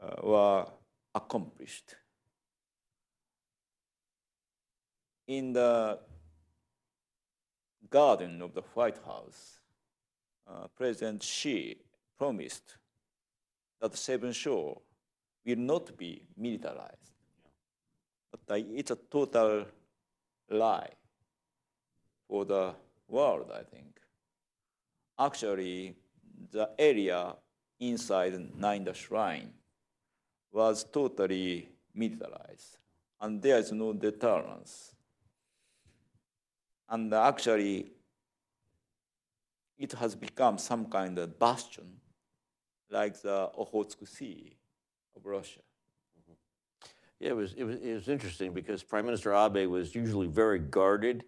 uh, 0.00 0.14
were 0.22 0.66
accomplished. 1.14 1.94
In 5.26 5.52
the 5.52 5.98
garden 7.90 8.42
of 8.42 8.54
the 8.54 8.62
White 8.74 8.98
House, 9.04 9.60
uh, 10.46 10.66
President 10.76 11.22
Xi 11.22 11.76
promised 12.18 12.76
that 13.80 13.96
Seven 13.96 14.32
Shore 14.32 14.80
will 15.44 15.56
not 15.56 15.96
be 15.96 16.22
militarized. 16.36 17.12
But 18.34 18.58
it's 18.58 18.90
a 18.90 18.96
total 18.96 19.66
lie 20.50 20.90
for 22.28 22.44
the 22.44 22.74
world, 23.08 23.50
I 23.54 23.62
think. 23.62 24.00
Actually, 25.18 25.94
the 26.50 26.70
area 26.78 27.36
inside 27.78 28.34
Nine 28.58 28.88
Shrine 28.92 29.52
was 30.50 30.84
totally 30.84 31.68
militarized, 31.94 32.78
and 33.20 33.40
there 33.40 33.58
is 33.58 33.70
no 33.70 33.92
deterrence 33.92 34.94
and 36.88 37.12
actually, 37.12 37.92
it 39.78 39.92
has 39.92 40.14
become 40.14 40.58
some 40.58 40.86
kind 40.86 41.18
of 41.18 41.38
bastion, 41.38 42.00
like 42.90 43.20
the 43.22 43.50
Okhotsk 43.58 44.06
Sea 44.06 44.56
of 45.16 45.24
Russia. 45.24 45.60
Yeah, 47.20 47.30
it 47.30 47.36
was, 47.36 47.54
it 47.54 47.64
was, 47.64 47.76
it 47.76 47.94
was 47.94 48.08
interesting 48.08 48.52
because 48.52 48.82
Prime 48.82 49.06
Minister 49.06 49.32
Abe 49.34 49.68
was 49.68 49.94
usually 49.94 50.26
very 50.26 50.58
guarded 50.58 51.24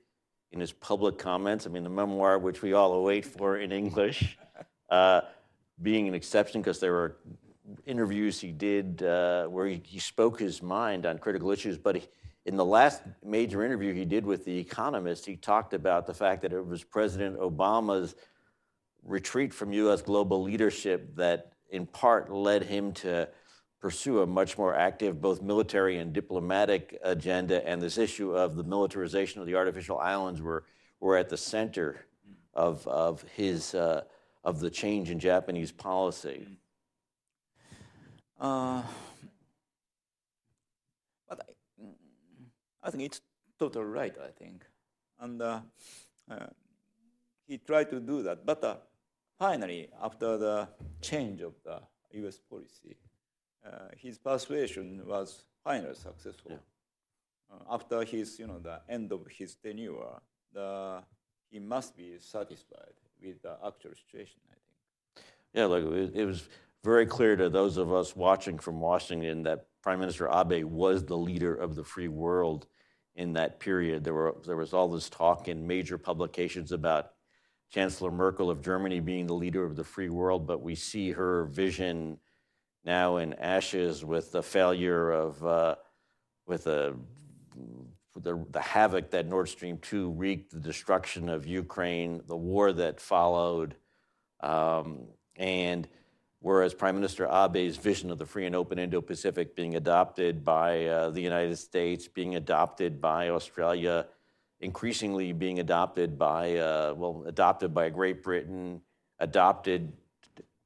in 0.52 0.60
his 0.60 0.72
public 0.72 1.18
comments. 1.18 1.66
I 1.66 1.70
mean, 1.70 1.84
the 1.84 1.90
memoir, 1.90 2.38
which 2.38 2.62
we 2.62 2.72
all 2.72 2.94
await 2.94 3.24
for 3.24 3.58
in 3.58 3.72
English, 3.72 4.38
uh, 4.90 5.22
being 5.82 6.08
an 6.08 6.14
exception 6.14 6.60
because 6.60 6.80
there 6.80 6.92
were 6.92 7.16
interviews 7.84 8.40
he 8.40 8.52
did 8.52 9.02
uh, 9.02 9.46
where 9.46 9.66
he, 9.66 9.82
he, 9.84 9.98
spoke 9.98 10.38
his 10.38 10.62
mind 10.62 11.04
on 11.04 11.18
critical 11.18 11.50
issues, 11.50 11.76
but 11.76 11.96
he, 11.96 12.02
in 12.44 12.56
the 12.56 12.64
last 12.64 13.02
major 13.24 13.64
interview 13.64 13.92
he 13.92 14.04
did 14.04 14.24
with 14.24 14.44
The 14.44 14.56
Economist, 14.56 15.26
he 15.26 15.36
talked 15.36 15.74
about 15.74 16.06
the 16.06 16.14
fact 16.14 16.42
that 16.42 16.52
it 16.52 16.64
was 16.64 16.84
President 16.84 17.38
Obama's 17.38 18.14
retreat 19.02 19.52
from 19.52 19.72
U.S. 19.72 20.02
global 20.02 20.42
leadership 20.42 21.16
that, 21.16 21.52
in 21.70 21.86
part, 21.86 22.30
led 22.30 22.62
him 22.62 22.92
to 22.92 23.28
pursue 23.80 24.22
a 24.22 24.26
much 24.26 24.58
more 24.58 24.74
active, 24.74 25.20
both 25.20 25.42
military 25.42 25.98
and 25.98 26.12
diplomatic 26.12 26.98
agenda. 27.02 27.66
And 27.68 27.80
this 27.80 27.98
issue 27.98 28.34
of 28.36 28.56
the 28.56 28.64
militarization 28.64 29.40
of 29.40 29.46
the 29.46 29.54
artificial 29.54 29.98
islands 29.98 30.40
were, 30.40 30.64
were 31.00 31.16
at 31.16 31.28
the 31.28 31.36
center 31.36 32.06
of, 32.54 32.86
of 32.86 33.22
his 33.34 33.74
uh, 33.74 34.02
of 34.46 34.60
the 34.60 34.70
change 34.70 35.10
in 35.10 35.18
Japanese 35.18 35.72
policy. 35.72 36.46
Uh, 38.40 38.82
I 42.86 42.90
think 42.90 43.02
it's 43.02 43.20
totally 43.58 43.84
right, 43.86 44.14
I 44.22 44.30
think. 44.30 44.64
And 45.18 45.42
uh, 45.42 45.60
uh, 46.30 46.46
he 47.48 47.58
tried 47.58 47.90
to 47.90 47.98
do 47.98 48.22
that. 48.22 48.46
But 48.46 48.62
uh, 48.62 48.76
finally, 49.36 49.88
after 50.00 50.38
the 50.38 50.68
change 51.00 51.40
of 51.40 51.54
the 51.64 51.80
US 52.24 52.38
policy, 52.38 52.96
his 53.96 54.18
persuasion 54.18 55.02
was 55.06 55.44
finally 55.64 55.94
successful. 55.94 56.52
Yeah. 56.52 56.56
Uh, 57.52 57.74
after 57.74 58.04
his, 58.04 58.38
you 58.38 58.46
know, 58.46 58.58
the 58.58 58.80
end 58.88 59.12
of 59.12 59.26
his 59.28 59.54
tenure, 59.56 60.20
the, 60.52 61.02
he 61.50 61.58
must 61.58 61.96
be 61.96 62.16
satisfied 62.18 62.94
with 63.22 63.40
the 63.42 63.56
actual 63.64 63.92
situation, 63.94 64.40
I 64.50 64.54
think. 64.54 65.26
Yeah, 65.54 65.66
look, 65.66 65.84
it, 65.92 66.20
it 66.20 66.24
was 66.24 66.48
very 66.84 67.06
clear 67.06 67.36
to 67.36 67.48
those 67.48 67.76
of 67.76 67.92
us 67.92 68.14
watching 68.14 68.58
from 68.58 68.80
Washington 68.80 69.42
that 69.44 69.66
Prime 69.82 70.00
Minister 70.00 70.28
Abe 70.28 70.64
was 70.64 71.04
the 71.04 71.16
leader 71.16 71.54
of 71.54 71.74
the 71.76 71.84
free 71.84 72.08
world 72.08 72.66
in 73.14 73.32
that 73.34 73.60
period. 73.60 74.04
There, 74.04 74.14
were, 74.14 74.36
there 74.44 74.56
was 74.56 74.72
all 74.72 74.88
this 74.88 75.08
talk 75.08 75.48
in 75.48 75.66
major 75.66 75.98
publications 75.98 76.72
about 76.72 77.12
Chancellor 77.70 78.10
Merkel 78.10 78.50
of 78.50 78.62
Germany 78.62 79.00
being 79.00 79.26
the 79.26 79.34
leader 79.34 79.64
of 79.64 79.76
the 79.76 79.84
free 79.84 80.08
world, 80.08 80.46
but 80.46 80.62
we 80.62 80.74
see 80.74 81.12
her 81.12 81.46
vision 81.46 82.18
now 82.86 83.16
in 83.16 83.34
ashes 83.34 84.04
with 84.04 84.30
the 84.30 84.42
failure 84.42 85.10
of, 85.10 85.44
uh, 85.44 85.74
with 86.46 86.64
the, 86.64 86.94
the, 88.14 88.46
the 88.50 88.60
havoc 88.60 89.10
that 89.10 89.26
Nord 89.26 89.48
Stream 89.48 89.78
2 89.78 90.10
wreaked, 90.10 90.52
the 90.52 90.60
destruction 90.60 91.28
of 91.28 91.46
Ukraine, 91.46 92.22
the 92.26 92.36
war 92.36 92.72
that 92.72 93.00
followed. 93.00 93.74
Um, 94.40 95.08
and 95.34 95.88
whereas 96.40 96.72
Prime 96.74 96.94
Minister 96.94 97.26
Abe's 97.26 97.76
vision 97.76 98.10
of 98.12 98.18
the 98.18 98.26
free 98.26 98.46
and 98.46 98.54
open 98.54 98.78
Indo 98.78 99.00
Pacific 99.00 99.56
being 99.56 99.74
adopted 99.74 100.44
by 100.44 100.86
uh, 100.86 101.10
the 101.10 101.20
United 101.20 101.56
States, 101.56 102.06
being 102.06 102.36
adopted 102.36 103.00
by 103.00 103.30
Australia, 103.30 104.06
increasingly 104.60 105.32
being 105.32 105.58
adopted 105.58 106.16
by, 106.16 106.56
uh, 106.56 106.94
well, 106.96 107.24
adopted 107.26 107.74
by 107.74 107.90
Great 107.90 108.22
Britain, 108.22 108.80
adopted 109.18 109.92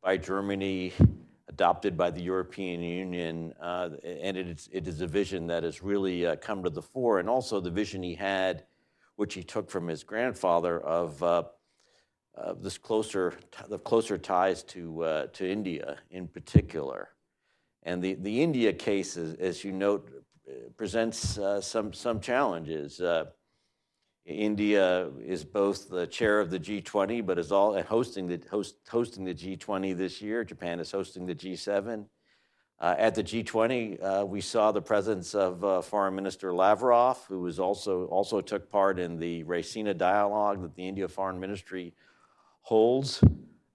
by 0.03 0.19
Germany, 0.19 0.93
adopted 1.51 1.97
by 1.97 2.11
the 2.11 2.23
European 2.23 2.81
Union. 2.81 3.53
Uh, 3.61 3.91
and 4.05 4.37
it 4.37 4.49
is, 4.49 4.69
it 4.73 4.87
is 4.87 5.01
a 5.01 5.07
vision 5.07 5.49
that 5.49 5.65
has 5.65 5.83
really 5.83 6.25
uh, 6.25 6.37
come 6.37 6.63
to 6.63 6.71
the 6.71 6.83
fore. 6.83 7.19
And 7.19 7.29
also 7.29 7.61
the 7.61 7.71
vision 7.71 8.03
he 8.03 8.15
had, 8.15 8.65
which 9.17 9.35
he 9.35 9.43
took 9.43 9.69
from 9.69 9.89
his 9.89 10.05
grandfather, 10.05 10.81
of 10.81 11.21
uh, 11.23 11.43
uh, 12.39 12.55
this 12.55 12.79
closer, 12.79 13.35
the 13.69 13.79
closer 13.79 14.17
ties 14.17 14.63
to, 14.63 15.03
uh, 15.03 15.27
to 15.33 15.51
India 15.51 15.99
in 16.11 16.29
particular. 16.29 17.11
And 17.83 18.01
the, 18.01 18.15
the 18.15 18.43
India 18.43 18.73
case, 18.73 19.17
as, 19.17 19.35
as 19.35 19.65
you 19.65 19.73
note, 19.73 20.09
presents 20.77 21.37
uh, 21.39 21.61
some, 21.61 21.93
some 21.93 22.21
challenges. 22.21 23.01
India 24.27 25.11
is 25.25 25.45
both 25.45 25.89
the 25.89 26.07
chair 26.07 26.41
of 26.41 26.51
the 26.51 26.59
G20, 26.59 27.25
but 27.25 27.39
is 27.39 27.53
all 27.53 27.81
hosting 27.83 28.27
the, 28.27 28.41
host, 28.51 28.77
hosting 28.89 29.25
the 29.25 29.35
G20 29.35 29.97
this 29.97 30.21
year. 30.21 30.45
Japan 30.45 30.79
is 30.79 30.93
hosting 30.93 31.27
the 31.27 31.35
G7. 31.35 32.07
Uh, 32.81 32.95
at 32.97 33.15
the 33.15 33.23
G20, 33.23 34.03
uh, 34.03 34.25
we 34.25 34.41
saw 34.41 34.73
the 34.73 34.81
presence 34.81 35.35
of 35.35 35.63
uh, 35.63 35.83
Foreign 35.83 36.15
Minister 36.15 36.55
Lavrov, 36.55 37.25
who 37.29 37.41
was 37.41 37.59
also 37.59 38.07
also 38.07 38.41
took 38.41 38.71
part 38.71 38.99
in 38.99 39.19
the 39.19 39.45
Raisina 39.45 39.97
dialogue 39.97 40.63
that 40.63 40.75
the 40.75 40.89
India 40.89 41.07
Foreign 41.07 41.39
Ministry 41.39 41.93
holds. 42.63 43.23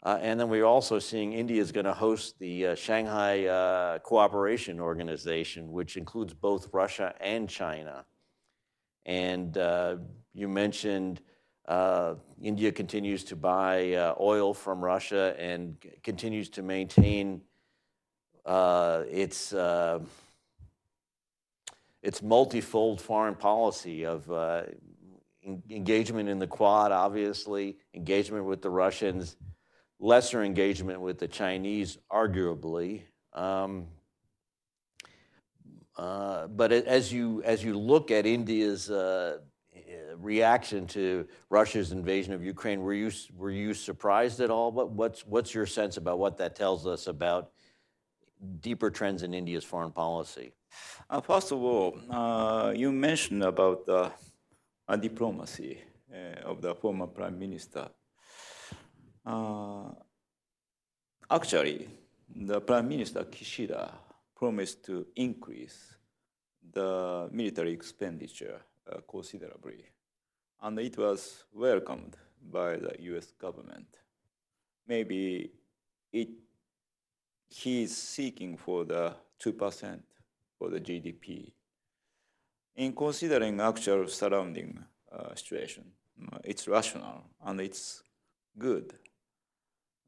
Uh, 0.02 0.20
and 0.22 0.40
then 0.40 0.50
we're 0.50 0.66
also 0.66 0.98
seeing 0.98 1.34
India 1.34 1.62
is 1.62 1.72
going 1.72 1.86
to 1.86 1.94
host 1.94 2.40
the 2.40 2.68
uh, 2.68 2.76
Shanghai 2.76 3.46
uh, 3.46 4.00
Cooperation 4.00 4.80
Organization, 4.80 5.72
which 5.72 5.98
includes 5.98 6.34
both 6.34 6.72
Russia 6.74 7.14
and 7.20 7.48
China. 7.50 8.06
And 9.06 9.56
you 10.36 10.48
mentioned 10.48 11.22
India 12.40 12.72
continues 12.72 13.24
to 13.24 13.36
buy 13.36 14.14
oil 14.20 14.54
from 14.54 14.84
Russia 14.86 15.36
and 15.40 15.78
continues 16.04 16.50
to 16.50 16.62
maintain 16.62 17.42
uh, 18.46 19.04
its 19.10 19.54
uh, 19.54 20.00
its 22.04 22.22
multifold 22.22 23.02
foreign 23.02 23.34
policy 23.34 24.06
of 24.06 24.32
uh, 24.32 24.62
engagement 25.72 26.30
in 26.30 26.38
the 26.38 26.46
Quad, 26.46 26.92
obviously, 26.92 27.78
engagement 27.96 28.46
with 28.46 28.62
the 28.62 28.70
Russians, 28.70 29.38
lesser 30.00 30.44
engagement 30.44 31.02
with 31.02 31.18
the 31.18 31.28
Chinese, 31.28 31.98
arguably. 32.12 33.02
Um, 33.34 33.88
uh, 35.98 36.46
but 36.48 36.72
as 36.72 37.12
you 37.12 37.42
as 37.44 37.64
you 37.64 37.76
look 37.76 38.12
at 38.12 38.28
India's 38.28 38.92
uh, 38.92 39.40
reaction 40.20 40.88
to 40.88 41.28
Russia's 41.50 41.92
invasion 41.92 42.34
of 42.34 42.44
Ukraine, 42.44 42.82
were 42.82 42.94
you 42.94 43.12
were 43.36 43.52
you 43.52 43.74
surprised 43.74 44.40
at 44.40 44.50
all? 44.50 44.72
What, 44.72 44.92
what's 44.92 45.26
what's 45.26 45.54
your 45.54 45.66
sense 45.66 45.98
about 45.98 46.20
what 46.20 46.38
that 46.38 46.56
tells 46.56 46.86
us 46.88 47.08
about 47.08 47.52
deeper 48.60 48.90
trends 48.90 49.24
in 49.24 49.34
India's 49.34 49.64
foreign 49.64 49.92
policy? 49.92 50.54
Uh, 51.10 51.22
first 51.22 51.52
of 51.52 51.62
all, 51.62 51.98
uh, 52.10 52.74
you 52.76 52.92
mentioned 52.92 53.44
about 53.44 53.86
the 53.86 54.12
uh, 54.88 54.96
diplomacy 54.96 55.80
uh, 56.14 56.50
of 56.50 56.62
the 56.62 56.76
former 56.76 57.08
prime 57.08 57.40
minister. 57.40 57.90
Uh, 59.26 59.90
actually, 61.32 61.88
the 62.36 62.60
prime 62.62 62.88
minister 62.88 63.24
Kishida 63.24 63.92
promised 64.36 64.84
to 64.86 65.08
increase 65.16 65.96
the 66.74 67.30
military 67.32 67.72
expenditure 67.72 68.62
uh, 68.92 68.98
considerably, 69.10 69.86
and 70.66 70.80
it 70.80 70.98
was 70.98 71.44
welcomed 71.54 72.18
by 72.52 72.76
the 72.78 72.96
U.S. 73.12 73.28
government. 73.40 73.86
Maybe 74.88 75.52
it 76.12 76.30
he 77.48 77.84
is 77.84 77.96
seeking 77.96 78.58
for 78.58 78.84
the 78.84 79.14
2% 79.44 80.00
for 80.58 80.70
the 80.72 80.80
GDP. 80.80 81.52
In 82.76 82.94
considering 82.94 83.62
actual 83.62 84.08
surrounding 84.08 84.84
uh, 85.12 85.36
situation, 85.36 85.86
uh, 86.34 86.40
it's 86.44 86.68
rational 86.68 87.30
and 87.46 87.62
it's 87.62 88.02
good. 88.58 88.94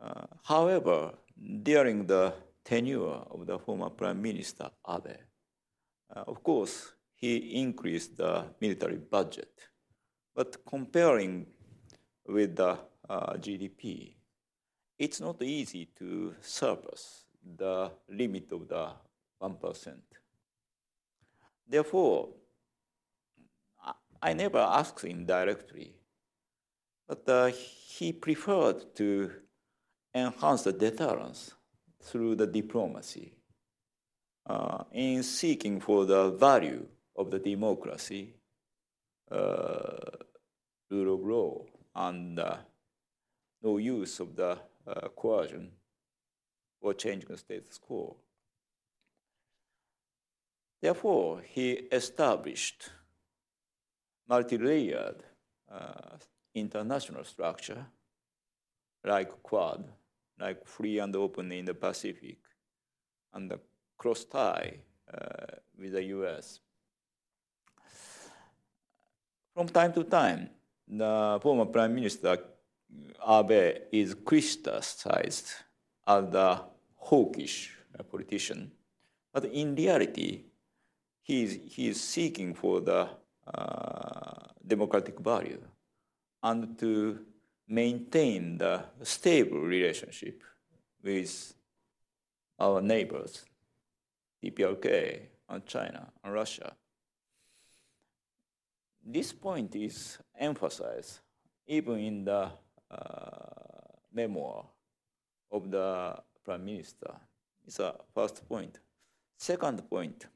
Uh, 0.01 0.25
however, 0.43 1.13
during 1.61 2.07
the 2.07 2.33
tenure 2.65 3.21
of 3.31 3.45
the 3.45 3.59
former 3.59 3.91
Prime 3.91 4.21
Minister 4.21 4.71
Abe, 4.89 5.17
uh, 6.15 6.23
of 6.27 6.43
course, 6.43 6.93
he 7.13 7.61
increased 7.61 8.17
the 8.17 8.45
military 8.59 8.97
budget. 8.97 9.69
But 10.37 10.63
comparing 10.67 11.47
with 12.27 12.57
the 12.57 12.77
uh, 13.09 13.33
GDP, 13.37 14.13
it's 14.99 15.19
not 15.19 15.41
easy 15.41 15.89
to 15.97 16.35
surpass 16.41 17.23
the 17.43 17.91
limit 18.07 18.51
of 18.51 18.67
the 18.67 18.91
1%. 19.41 19.95
Therefore, 21.67 22.29
I 24.21 24.33
never 24.33 24.59
asked 24.59 25.03
him 25.03 25.25
directly, 25.25 25.95
but 27.07 27.27
uh, 27.27 27.47
he 27.47 28.13
preferred 28.13 28.95
to 28.97 29.31
enhance 30.13 30.61
the 30.61 30.73
deterrence 30.73 31.55
through 32.03 32.35
the 32.35 32.45
diplomacy 32.45 33.33
uh, 34.45 34.83
in 34.91 35.23
seeking 35.23 35.79
for 35.79 36.05
the 36.05 36.29
value 36.29 36.85
of 37.15 37.31
the 37.31 37.39
democracy, 37.39 38.36
rule 39.31 41.13
of 41.13 41.25
law, 41.25 41.65
and 41.95 42.39
uh, 42.39 42.57
no 43.61 43.77
use 43.77 44.19
of 44.19 44.35
the 44.35 44.57
uh, 44.87 45.07
coercion 45.15 45.71
or 46.81 46.93
changing 46.93 47.29
the 47.29 47.37
status 47.37 47.77
quo. 47.77 48.15
Therefore, 50.81 51.41
he 51.43 51.71
established 51.91 52.89
multi-layered 54.29 55.23
uh, 55.71 56.17
international 56.53 57.23
structure 57.23 57.85
like 59.03 59.41
Quad, 59.41 59.89
like 60.39 60.65
free 60.67 60.99
and 60.99 61.15
open 61.15 61.51
Indo-Pacific, 61.51 62.37
and 63.33 63.49
the 63.49 63.59
cross 63.97 64.25
tie 64.25 64.79
uh, 65.11 65.55
with 65.79 65.93
the 65.93 66.03
US. 66.03 66.59
From 69.57 69.69
time 69.69 69.91
to 69.93 70.03
time, 70.03 70.51
the 70.87 71.39
former 71.41 71.65
Prime 71.65 71.95
Minister 71.95 72.37
Abe 73.27 73.87
is 73.91 74.13
criticized 74.13 75.47
as 76.05 76.31
a 76.35 76.61
hawkish 76.95 77.73
politician. 78.11 78.71
But 79.33 79.45
in 79.45 79.73
reality, 79.73 80.43
he 81.23 81.41
is, 81.41 81.59
he 81.65 81.87
is 81.87 81.99
seeking 81.99 82.53
for 82.53 82.81
the 82.81 83.09
uh, 83.51 84.45
democratic 84.63 85.19
value 85.19 85.63
and 86.43 86.77
to 86.77 87.25
maintain 87.67 88.59
the 88.59 88.83
stable 89.01 89.61
relationship 89.61 90.43
with 91.03 91.55
our 92.59 92.79
neighbors, 92.79 93.43
DPRK 94.43 95.19
and 95.49 95.65
China 95.65 96.11
and 96.23 96.31
Russia. 96.31 96.75
This 99.09 99.31
point 99.31 99.73
is 99.77 100.17
emphasized 100.37 101.19
even 101.65 101.97
in 101.97 102.25
the 102.25 102.51
uh, 102.91 103.87
memoir 104.11 104.65
of 105.49 105.71
the 105.71 106.13
prime 106.43 106.65
minister. 106.65 107.15
It's 107.65 107.79
a 107.79 107.95
first 108.13 108.45
point. 108.49 108.79
Second 109.37 109.89
point, 109.89 110.27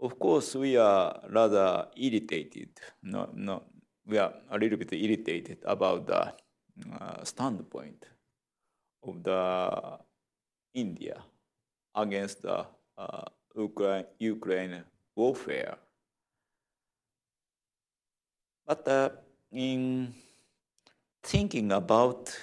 of 0.00 0.18
course, 0.18 0.54
we 0.54 0.78
are 0.78 1.20
rather 1.28 1.88
irritated. 1.94 2.70
No, 3.02 3.28
no, 3.34 3.64
we 4.06 4.16
are 4.16 4.32
a 4.50 4.56
little 4.56 4.78
bit 4.78 4.94
irritated 4.94 5.58
about 5.66 6.06
the 6.06 6.32
uh, 7.00 7.22
standpoint 7.22 8.06
of 9.02 9.22
the 9.22 9.98
India 10.72 11.22
against 11.94 12.40
the 12.40 12.64
uh, 12.96 13.24
Ukraine, 13.54 14.06
Ukraine 14.18 14.84
warfare. 15.14 15.76
But 18.66 18.88
uh, 18.88 19.10
in 19.52 20.14
thinking 21.22 21.72
about 21.72 22.34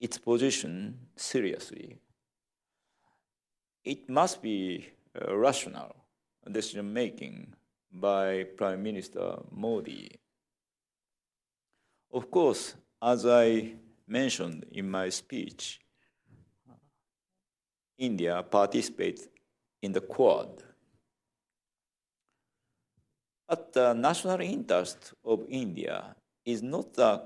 its 0.00 0.18
position 0.18 0.98
seriously, 1.16 1.98
it 3.84 4.08
must 4.08 4.42
be 4.42 4.88
uh, 5.14 5.36
rational 5.36 5.94
decision 6.50 6.92
making 6.92 7.54
by 7.92 8.44
Prime 8.56 8.82
Minister 8.82 9.38
Modi. 9.50 10.10
Of 12.12 12.30
course, 12.30 12.74
as 13.02 13.26
I 13.26 13.74
mentioned 14.06 14.64
in 14.72 14.90
my 14.90 15.10
speech, 15.10 15.80
India 17.98 18.42
participates 18.42 19.28
in 19.82 19.92
the 19.92 20.00
Quad. 20.00 20.62
But 23.48 23.72
the 23.72 23.94
national 23.94 24.40
interest 24.42 25.14
of 25.24 25.46
India 25.48 26.14
is 26.44 26.62
not 26.62 26.92
the 26.92 27.22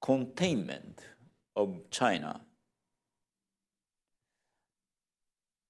containment 0.00 1.00
of 1.56 1.90
China. 1.90 2.40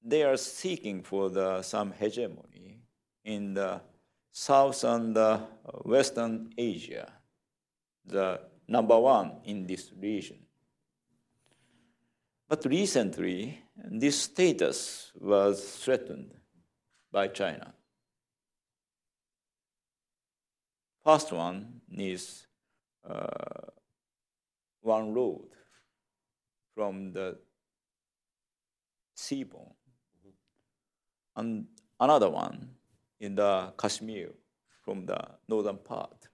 They 0.02 0.22
are 0.22 0.36
seeking 0.36 1.02
for 1.02 1.30
the, 1.30 1.62
some 1.62 1.92
hegemony 1.92 2.82
in 3.24 3.54
the 3.54 3.80
South 4.30 4.84
and 4.84 5.16
the 5.16 5.38
Western 5.84 6.50
Asia, 6.56 7.12
the 8.04 8.40
number 8.68 8.98
one 8.98 9.40
in 9.44 9.66
this 9.66 9.90
region. 9.98 10.38
But 12.48 12.64
recently, 12.64 13.62
this 13.76 14.22
status 14.22 15.12
was 15.18 15.62
threatened 15.78 16.34
by 17.10 17.28
China. 17.28 17.72
First 21.02 21.32
one 21.32 21.80
is 21.90 22.46
uh, 23.08 23.70
one 24.82 25.14
road 25.14 25.48
from 26.74 27.12
the 27.12 27.38
seaboard, 29.14 29.72
and 31.36 31.66
another 31.98 32.28
one 32.28 32.70
in 33.18 33.34
the 33.34 33.72
Kashmir 33.78 34.30
from 34.84 35.06
the 35.06 35.18
northern 35.48 35.78
part. 35.78 36.28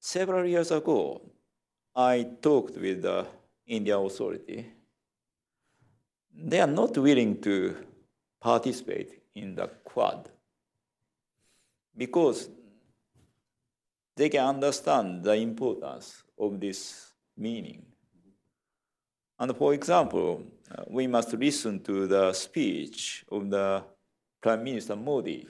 Several 0.00 0.44
years 0.44 0.70
ago, 0.72 1.22
I 1.94 2.26
talked 2.42 2.76
with 2.76 3.02
the 3.02 3.26
Indian 3.66 3.98
authority. 3.98 4.66
They 6.36 6.60
are 6.60 6.66
not 6.66 6.98
willing 6.98 7.40
to 7.42 7.76
participate 8.40 9.22
in 9.34 9.54
the 9.54 9.68
Quad 9.84 10.30
because 11.96 12.48
they 14.16 14.28
can 14.28 14.46
understand 14.46 15.24
the 15.24 15.34
importance 15.34 16.22
of 16.38 16.60
this 16.60 17.12
meaning. 17.36 17.84
And 19.38 19.56
for 19.56 19.74
example, 19.74 20.44
uh, 20.70 20.84
we 20.88 21.06
must 21.06 21.32
listen 21.34 21.82
to 21.84 22.06
the 22.06 22.32
speech 22.32 23.24
of 23.30 23.50
the 23.50 23.82
Prime 24.40 24.62
Minister 24.62 24.94
Modi 24.94 25.46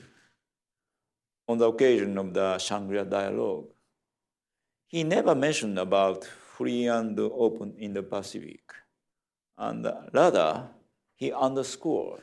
on 1.47 1.59
the 1.59 1.69
occasion 1.69 2.17
of 2.17 2.33
the 2.33 2.57
Shangri-La 2.59 3.05
dialogue. 3.05 3.67
He 4.87 5.05
never 5.05 5.35
mentioned 5.35 5.79
about 5.79 6.25
free 6.25 6.87
and 6.87 7.19
open 7.19 7.75
Indo-Pacific. 7.79 8.63
And 9.59 9.87
rather, 10.13 10.69
he 11.17 11.33
underscored 11.33 12.23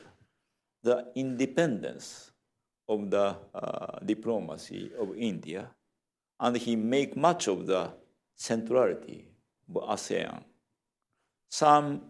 the 0.82 1.12
independence 1.14 2.31
of 2.88 3.10
the 3.10 3.36
uh, 3.54 3.98
diplomacy 4.04 4.90
of 4.98 5.16
India, 5.16 5.68
and 6.40 6.56
he 6.56 6.76
make 6.76 7.16
much 7.16 7.48
of 7.48 7.66
the 7.66 7.90
centrality 8.34 9.28
of 9.68 9.82
ASEAN. 9.88 10.42
Some 11.48 12.02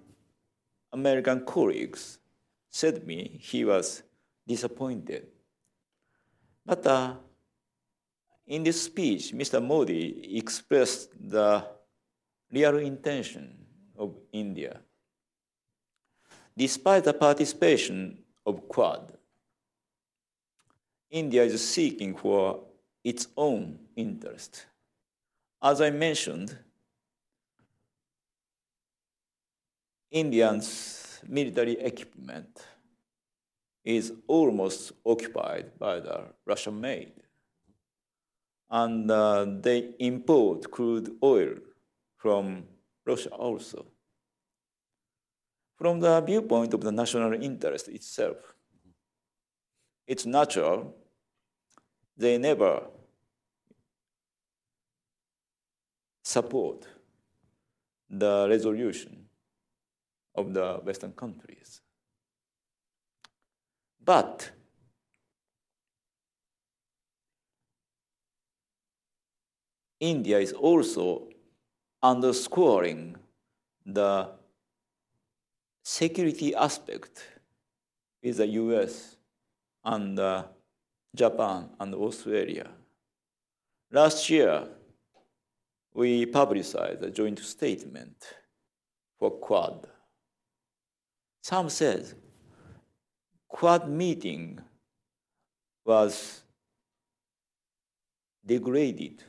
American 0.92 1.44
colleagues 1.44 2.18
said 2.70 3.06
me 3.06 3.38
he 3.40 3.64
was 3.64 4.02
disappointed. 4.46 5.26
But 6.64 6.87
uh, 6.87 7.14
in 8.46 8.62
this 8.62 8.82
speech, 8.82 9.32
Mr. 9.32 9.62
Modi 9.64 10.37
expressed 10.37 11.11
the 11.18 11.64
real 12.50 12.78
intention 12.78 13.56
of 13.96 14.14
India. 14.32 14.80
Despite 16.56 17.04
the 17.04 17.14
participation 17.14 18.18
of 18.44 18.68
Quad, 18.68 19.16
India 21.12 21.44
is 21.44 21.68
seeking 21.68 22.16
for 22.16 22.64
its 23.05 23.29
own 23.37 23.79
interest. 23.94 24.64
As 25.62 25.83
I 25.83 25.90
mentioned, 25.90 26.57
Indians' 30.11 31.20
military 31.29 31.79
equipment 31.79 32.66
is 33.85 34.14
almost 34.27 34.92
occupied 35.05 35.79
by 35.79 36.01
the 36.01 36.25
Russian 36.46 36.81
made. 36.81 37.12
And 38.70 39.11
uh, 39.11 39.44
they 39.61 39.90
import 39.98 40.70
crude 40.70 41.16
oil 41.22 41.57
from 42.16 42.64
Russia 43.05 43.31
also. 43.31 43.85
From 45.77 46.01
the 46.01 46.20
viewpoint 46.22 46.72
of 46.72 46.81
the 46.81 46.92
national 46.92 47.35
interest 47.35 47.88
itself, 47.88 48.55
it's 50.07 50.25
natural 50.25 50.94
they 52.16 52.38
never 52.38 52.83
support 56.22 56.87
the 58.09 58.46
resolution 58.48 59.27
of 60.35 60.55
the 60.55 60.81
Western 60.85 61.12
countries. 61.12 61.81
But 64.05 64.51
India 70.01 70.38
is 70.38 70.53
also 70.53 71.29
underscoring 72.03 73.16
the 73.87 74.29
security 75.85 76.55
aspect 76.55 77.22
with 78.22 78.37
the 78.38 78.46
US 78.46 79.16
and 79.85 80.18
uh, 80.18 80.44
Japan 81.14 81.68
and 81.79 81.94
Australia. 81.94 82.68
Last 83.90 84.31
year, 84.31 84.66
we 85.94 86.25
publicized 86.27 87.03
a 87.03 87.11
joint 87.11 87.38
statement 87.40 88.16
for 89.18 89.31
Quad. 89.31 89.87
Some 91.42 91.68
said 91.68 92.14
Quad 93.48 93.88
meeting 93.90 94.59
was 95.85 96.42
degraded 98.44 99.22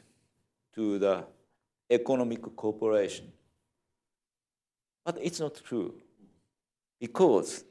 to 0.76 0.98
the 1.00 1.26
economic 1.90 2.42
cooperation. 2.56 3.32
But 5.04 5.18
it's 5.22 5.40
not 5.40 5.62
true 5.64 5.96
because 7.00 7.66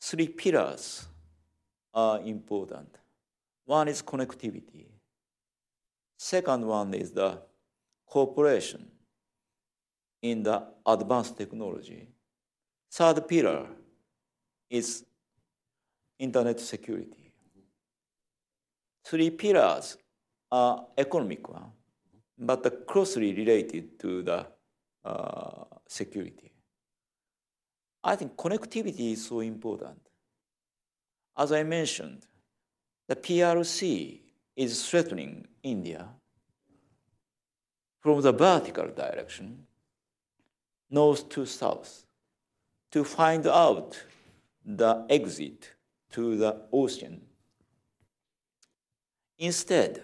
three 0.00 0.26
pillars 0.26 1.06
are 1.94 2.20
important. 2.20 2.98
One 3.64 3.88
is 3.88 4.02
connectivity. 4.02 4.86
Second 6.16 6.66
one 6.66 6.94
is 6.94 7.12
the 7.12 7.40
cooperation 8.06 8.90
in 10.22 10.42
the 10.42 10.62
advanced 10.86 11.36
technology. 11.36 12.08
Third 12.90 13.26
pillar 13.26 13.66
is 14.70 15.04
internet 16.18 16.60
security. 16.60 17.32
Three 19.04 19.30
pillars 19.30 19.96
are 20.50 20.86
economic 20.96 21.48
one, 21.48 21.72
but 22.38 22.86
closely 22.86 23.34
related 23.34 23.98
to 24.00 24.22
the 24.22 24.46
uh, 25.04 25.64
security. 25.86 26.52
I 28.02 28.16
think 28.16 28.36
connectivity 28.36 29.12
is 29.12 29.26
so 29.26 29.40
important. 29.40 30.00
As 31.36 31.52
I 31.52 31.62
mentioned, 31.64 32.26
the 33.06 33.16
PRC 33.16 34.20
is 34.56 34.88
threatening 34.88 35.46
India 35.62 36.08
from 38.00 38.20
the 38.20 38.32
vertical 38.32 38.88
direction, 38.88 39.66
north 40.90 41.28
to 41.30 41.46
south, 41.46 42.04
to 42.90 43.04
find 43.04 43.46
out 43.46 44.02
the 44.64 45.04
exit 45.10 45.70
to 46.12 46.36
the 46.36 46.62
ocean. 46.72 47.20
Instead, 49.38 50.02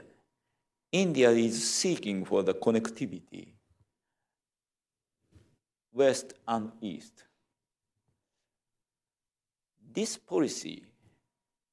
India 0.92 1.30
is 1.30 1.72
seeking 1.72 2.24
for 2.24 2.42
the 2.42 2.54
connectivity 2.54 3.52
west 5.92 6.34
and 6.46 6.72
east. 6.80 7.24
This 9.92 10.16
policy 10.16 10.84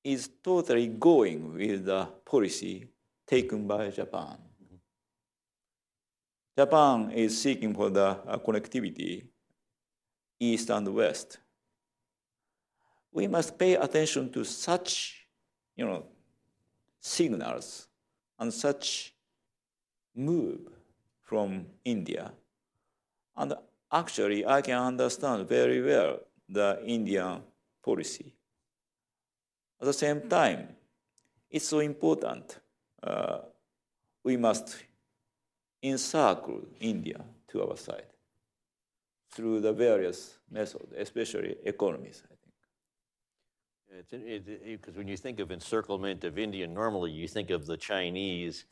is 0.08 0.30
totally 0.41 0.88
going 0.88 1.54
with 1.54 1.84
the 1.86 2.06
policy 2.24 2.88
taken 3.28 3.67
by 3.67 3.89
Japan. 3.89 4.38
Japan 6.58 7.12
is 7.12 7.41
seeking 7.41 7.74
for 7.76 7.89
the 7.89 8.17
uh, 8.26 8.38
connectivity 8.38 9.28
east 10.39 10.70
and 10.70 10.88
west. 10.96 11.39
We 13.12 13.28
must 13.28 13.60
pay 13.60 13.76
attention 13.76 14.32
to 14.32 14.46
such, 14.46 15.28
you 15.76 15.86
know, 15.86 16.06
signals 17.02 17.89
and 18.39 18.54
such 18.54 19.13
move 20.15 20.70
from 21.22 21.65
India. 21.84 22.32
And 23.36 23.54
actually, 23.91 24.46
I 24.46 24.62
can 24.62 24.82
understand 24.82 25.50
very 25.50 25.82
well 25.82 26.20
the 26.48 26.82
Indian 26.86 27.41
policy. 27.84 28.37
At 29.79 29.85
the 29.85 29.93
same 29.93 30.21
time, 30.29 30.69
it's 31.49 31.67
so 31.67 31.79
important. 31.79 32.59
Uh, 33.01 33.39
we 34.23 34.37
must 34.37 34.75
encircle 35.83 36.61
India 36.79 37.23
to 37.49 37.63
our 37.63 37.77
side 37.77 38.07
through 39.31 39.61
the 39.61 39.71
various 39.71 40.37
methods, 40.49 40.91
especially 40.97 41.55
economies, 41.63 42.23
I 42.25 42.35
think. 44.09 44.81
Because 44.81 44.95
when 44.95 45.07
you 45.07 45.17
think 45.17 45.39
of 45.39 45.51
encirclement 45.51 46.23
of 46.23 46.37
India, 46.37 46.67
normally 46.67 47.11
you 47.11 47.27
think 47.27 47.49
of 47.51 47.65
the 47.65 47.77
Chinese 47.77 48.65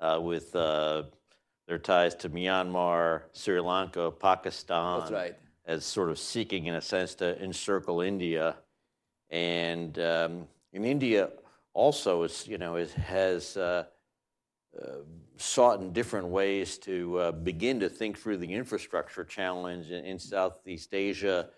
uh, 0.00 0.18
with 0.22 0.54
uh, 0.56 1.04
their 1.66 1.78
ties 1.78 2.14
to 2.16 2.30
Myanmar, 2.30 3.22
Sri 3.32 3.60
Lanka, 3.60 4.10
Pakistan, 4.10 5.12
right. 5.12 5.36
as 5.66 5.84
sort 5.84 6.10
of 6.10 6.18
seeking, 6.18 6.66
in 6.66 6.74
a 6.74 6.80
sense, 6.80 7.14
to 7.16 7.40
encircle 7.42 8.00
India. 8.00 8.56
And 9.32 9.98
um, 9.98 10.46
in 10.72 10.84
India, 10.84 11.30
also, 11.74 12.22
is, 12.22 12.46
you 12.46 12.58
know, 12.58 12.76
is, 12.76 12.92
has 12.92 13.56
uh, 13.56 13.84
sought 15.38 15.80
in 15.80 15.92
different 15.92 16.28
ways 16.28 16.78
to 16.78 17.18
uh, 17.18 17.32
begin 17.32 17.80
to 17.80 17.88
think 17.88 18.18
through 18.18 18.36
the 18.36 18.52
infrastructure 18.52 19.24
challenge 19.24 19.90
in, 19.90 20.04
in 20.04 20.18
Southeast 20.18 20.94
Asia. 20.94 21.48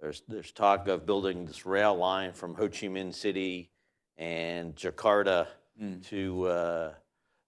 There's, 0.00 0.22
there's 0.26 0.52
talk 0.52 0.88
of 0.88 1.04
building 1.06 1.44
this 1.44 1.66
rail 1.66 1.96
line 1.96 2.32
from 2.32 2.54
Ho 2.54 2.68
Chi 2.68 2.86
Minh 2.86 3.14
City 3.14 3.70
and 4.16 4.74
Jakarta 4.74 5.48
mm. 5.80 6.04
to, 6.08 6.44
uh, 6.46 6.92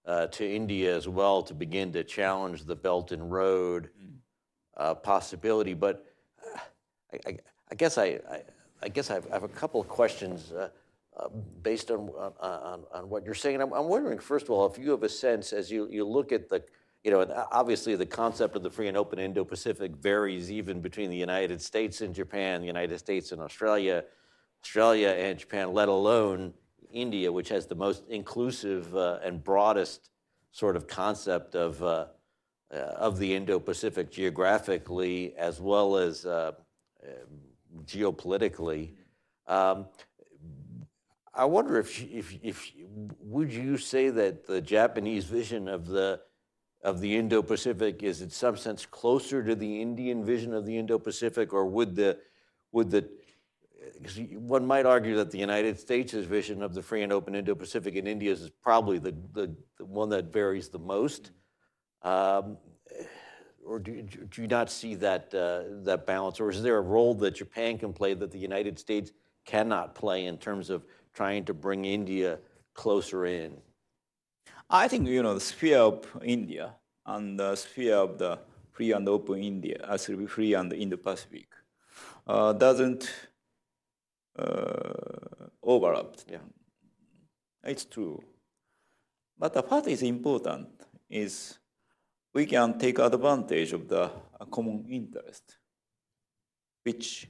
uh, 0.05 0.27
to 0.27 0.47
India 0.47 0.95
as 0.95 1.07
well 1.07 1.41
to 1.43 1.53
begin 1.53 1.91
to 1.93 2.03
challenge 2.03 2.65
the 2.65 2.75
Belt 2.75 3.11
and 3.11 3.31
Road 3.31 3.89
mm. 3.99 5.03
possibility. 5.03 5.73
But 5.73 6.05
uh, 6.45 6.59
I, 7.13 7.29
I, 7.29 7.37
I, 7.71 7.75
guess 7.75 7.97
I, 7.97 8.19
I, 8.81 8.89
guess 8.89 9.09
I 9.09 9.15
have, 9.15 9.27
I 9.29 9.33
have, 9.33 9.43
a 9.43 9.49
couple 9.49 9.79
of 9.79 9.87
questions 9.87 10.51
uh, 10.51 10.69
uh, 11.17 11.27
based 11.61 11.91
on, 11.91 12.09
on, 12.39 12.83
on 12.93 13.09
what 13.09 13.25
you're 13.25 13.33
saying. 13.33 13.61
I'm, 13.61 13.73
I'm, 13.73 13.87
wondering, 13.87 14.19
first 14.19 14.45
of 14.45 14.51
all, 14.51 14.65
if 14.65 14.77
you 14.77 14.91
have 14.91 15.03
a 15.03 15.09
sense 15.09 15.53
as 15.53 15.69
you, 15.69 15.87
you 15.89 16.05
look 16.05 16.31
at 16.31 16.49
the, 16.49 16.63
you 17.03 17.11
know, 17.11 17.25
obviously 17.51 17.95
the 17.95 18.05
concept 18.05 18.55
of 18.55 18.63
the 18.63 18.69
free 18.69 18.87
and 18.87 18.95
open 18.95 19.19
Indo 19.19 19.43
Pacific 19.43 19.95
varies 19.95 20.51
even 20.51 20.81
between 20.81 21.09
the 21.09 21.17
United 21.17 21.61
States 21.61 22.01
and 22.01 22.13
Japan, 22.13 22.61
the 22.61 22.67
United 22.67 22.97
States 22.99 23.31
and 23.31 23.41
Australia, 23.41 24.03
Australia 24.63 25.09
and 25.09 25.39
Japan, 25.39 25.73
let 25.73 25.89
alone 25.89 26.53
India, 26.91 27.31
which 27.31 27.49
has 27.49 27.65
the 27.65 27.75
most 27.75 28.03
inclusive 28.09 28.95
uh, 28.95 29.19
and 29.23 29.43
broadest 29.43 30.11
sort 30.51 30.75
of 30.75 30.87
concept 30.87 31.55
of, 31.55 31.81
uh, 31.81 32.05
uh, 32.71 32.77
of 32.77 33.17
the 33.17 33.33
Indo 33.33 33.59
Pacific 33.59 34.11
geographically 34.11 35.33
as 35.37 35.59
well 35.59 35.97
as 35.97 36.25
uh, 36.25 36.51
geopolitically. 37.85 38.93
Um, 39.47 39.87
I 41.33 41.45
wonder 41.45 41.79
if, 41.79 42.01
if, 42.01 42.37
if 42.43 42.71
would 43.19 43.51
you 43.53 43.77
say 43.77 44.09
that 44.09 44.45
the 44.45 44.61
Japanese 44.61 45.25
vision 45.25 45.67
of 45.67 45.87
the 45.87 46.21
of 46.83 46.99
the 46.99 47.15
Indo-Pacific 47.15 48.01
is 48.01 48.23
in 48.23 48.31
some 48.31 48.57
sense 48.57 48.87
closer 48.87 49.43
to 49.43 49.53
the 49.53 49.81
Indian 49.81 50.25
vision 50.25 50.51
of 50.53 50.65
the 50.65 50.77
Indo-Pacific, 50.77 51.53
or 51.53 51.67
would 51.67 51.95
the 51.95 52.17
would 52.71 52.89
the 52.89 53.07
one 54.33 54.65
might 54.65 54.85
argue 54.85 55.15
that 55.15 55.31
the 55.31 55.37
United 55.37 55.79
States' 55.79 56.13
vision 56.13 56.61
of 56.61 56.73
the 56.73 56.81
free 56.81 57.03
and 57.03 57.13
open 57.13 57.35
Indo-Pacific 57.35 57.95
and 57.95 58.07
India's 58.07 58.41
is 58.41 58.49
probably 58.61 58.99
the, 58.99 59.15
the, 59.33 59.55
the 59.77 59.85
one 59.85 60.09
that 60.09 60.31
varies 60.31 60.69
the 60.69 60.79
most. 60.79 61.31
Um, 62.03 62.57
or 63.65 63.79
do, 63.79 64.01
do, 64.01 64.41
you 64.41 64.47
not 64.47 64.69
see 64.69 64.95
that 64.95 65.33
uh, 65.33 65.83
that 65.83 66.05
balance, 66.05 66.39
or 66.39 66.49
is 66.49 66.61
there 66.61 66.77
a 66.77 66.81
role 66.81 67.13
that 67.15 67.35
Japan 67.35 67.77
can 67.77 67.93
play 67.93 68.13
that 68.13 68.31
the 68.31 68.39
United 68.39 68.79
States 68.79 69.11
cannot 69.45 69.95
play 69.95 70.25
in 70.25 70.37
terms 70.37 70.69
of 70.69 70.83
trying 71.13 71.45
to 71.45 71.53
bring 71.53 71.85
India 71.85 72.39
closer 72.73 73.25
in? 73.25 73.57
I 74.69 74.87
think 74.87 75.07
you 75.07 75.23
know 75.23 75.33
the 75.33 75.39
sphere 75.39 75.79
of 75.79 76.05
India 76.23 76.75
and 77.05 77.39
the 77.39 77.55
sphere 77.55 77.95
of 77.95 78.17
the 78.17 78.39
free 78.71 78.93
and 78.93 79.07
open 79.07 79.43
India, 79.43 79.85
as 79.87 80.09
uh, 80.09 80.15
free 80.27 80.53
and 80.53 80.71
Indo-Pacific, 80.71 81.47
uh, 82.27 82.53
doesn't 82.53 83.11
uh, 84.37 85.49
overlap. 85.61 86.15
Yeah. 86.29 86.37
It's 87.63 87.85
true. 87.85 88.23
But 89.37 89.53
the 89.53 89.63
part 89.63 89.87
is 89.87 90.01
important 90.01 90.69
is 91.09 91.57
we 92.33 92.45
can 92.45 92.77
take 92.77 92.99
advantage 92.99 93.73
of 93.73 93.87
the 93.87 94.11
common 94.51 94.85
interest, 94.89 95.57
which 96.83 97.27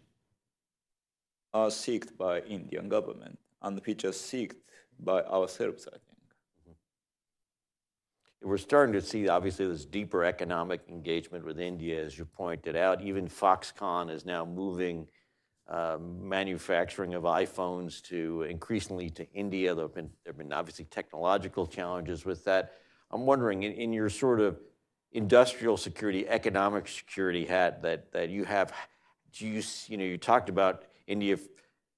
are 1.53 1.71
sought 1.71 2.17
by 2.17 2.39
Indian 2.41 2.87
government 2.87 3.37
and 3.61 3.81
which 3.85 4.05
are 4.05 4.13
sought 4.13 4.53
by 4.99 5.21
ourselves, 5.23 5.87
I 5.87 5.97
think. 5.97 6.27
Mm-hmm. 6.69 8.49
We're 8.49 8.57
starting 8.57 8.93
to 8.93 9.01
see, 9.01 9.27
obviously, 9.27 9.67
this 9.67 9.85
deeper 9.85 10.23
economic 10.23 10.81
engagement 10.87 11.45
with 11.45 11.59
India, 11.59 12.03
as 12.05 12.17
you 12.17 12.25
pointed 12.25 12.75
out. 12.75 13.01
Even 13.01 13.27
Foxconn 13.27 14.09
is 14.09 14.25
now 14.25 14.45
moving 14.45 15.07
uh, 15.67 15.97
manufacturing 15.99 17.13
of 17.13 17.23
iPhones 17.23 18.01
to 18.03 18.43
increasingly 18.43 19.09
to 19.11 19.29
India. 19.33 19.73
There 19.73 19.85
have 19.85 19.95
been, 19.95 20.09
there 20.23 20.33
have 20.33 20.37
been 20.37 20.53
obviously 20.53 20.85
technological 20.85 21.65
challenges 21.65 22.25
with 22.25 22.43
that. 22.45 22.73
I'm 23.09 23.25
wondering, 23.25 23.63
in, 23.63 23.73
in 23.73 23.93
your 23.93 24.09
sort 24.09 24.39
of 24.39 24.59
industrial 25.11 25.77
security, 25.77 26.27
economic 26.27 26.87
security 26.87 27.45
hat 27.45 27.81
that, 27.81 28.11
that 28.11 28.29
you 28.29 28.43
have, 28.45 28.73
do 29.33 29.47
you, 29.47 29.61
you 29.87 29.97
know, 29.97 30.03
you 30.03 30.17
talked 30.17 30.49
about 30.49 30.83
India 31.07 31.37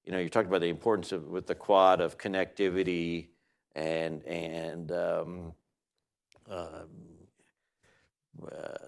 you 0.04 0.12
know, 0.12 0.18
you 0.18 0.28
talked 0.28 0.48
about 0.48 0.60
the 0.60 0.68
importance 0.68 1.12
of 1.12 1.26
with 1.28 1.46
the 1.46 1.54
quad 1.54 2.00
of 2.00 2.18
connectivity 2.18 3.28
and 3.74 4.22
and 4.24 4.92
um, 4.92 5.52
uh, 6.50 6.82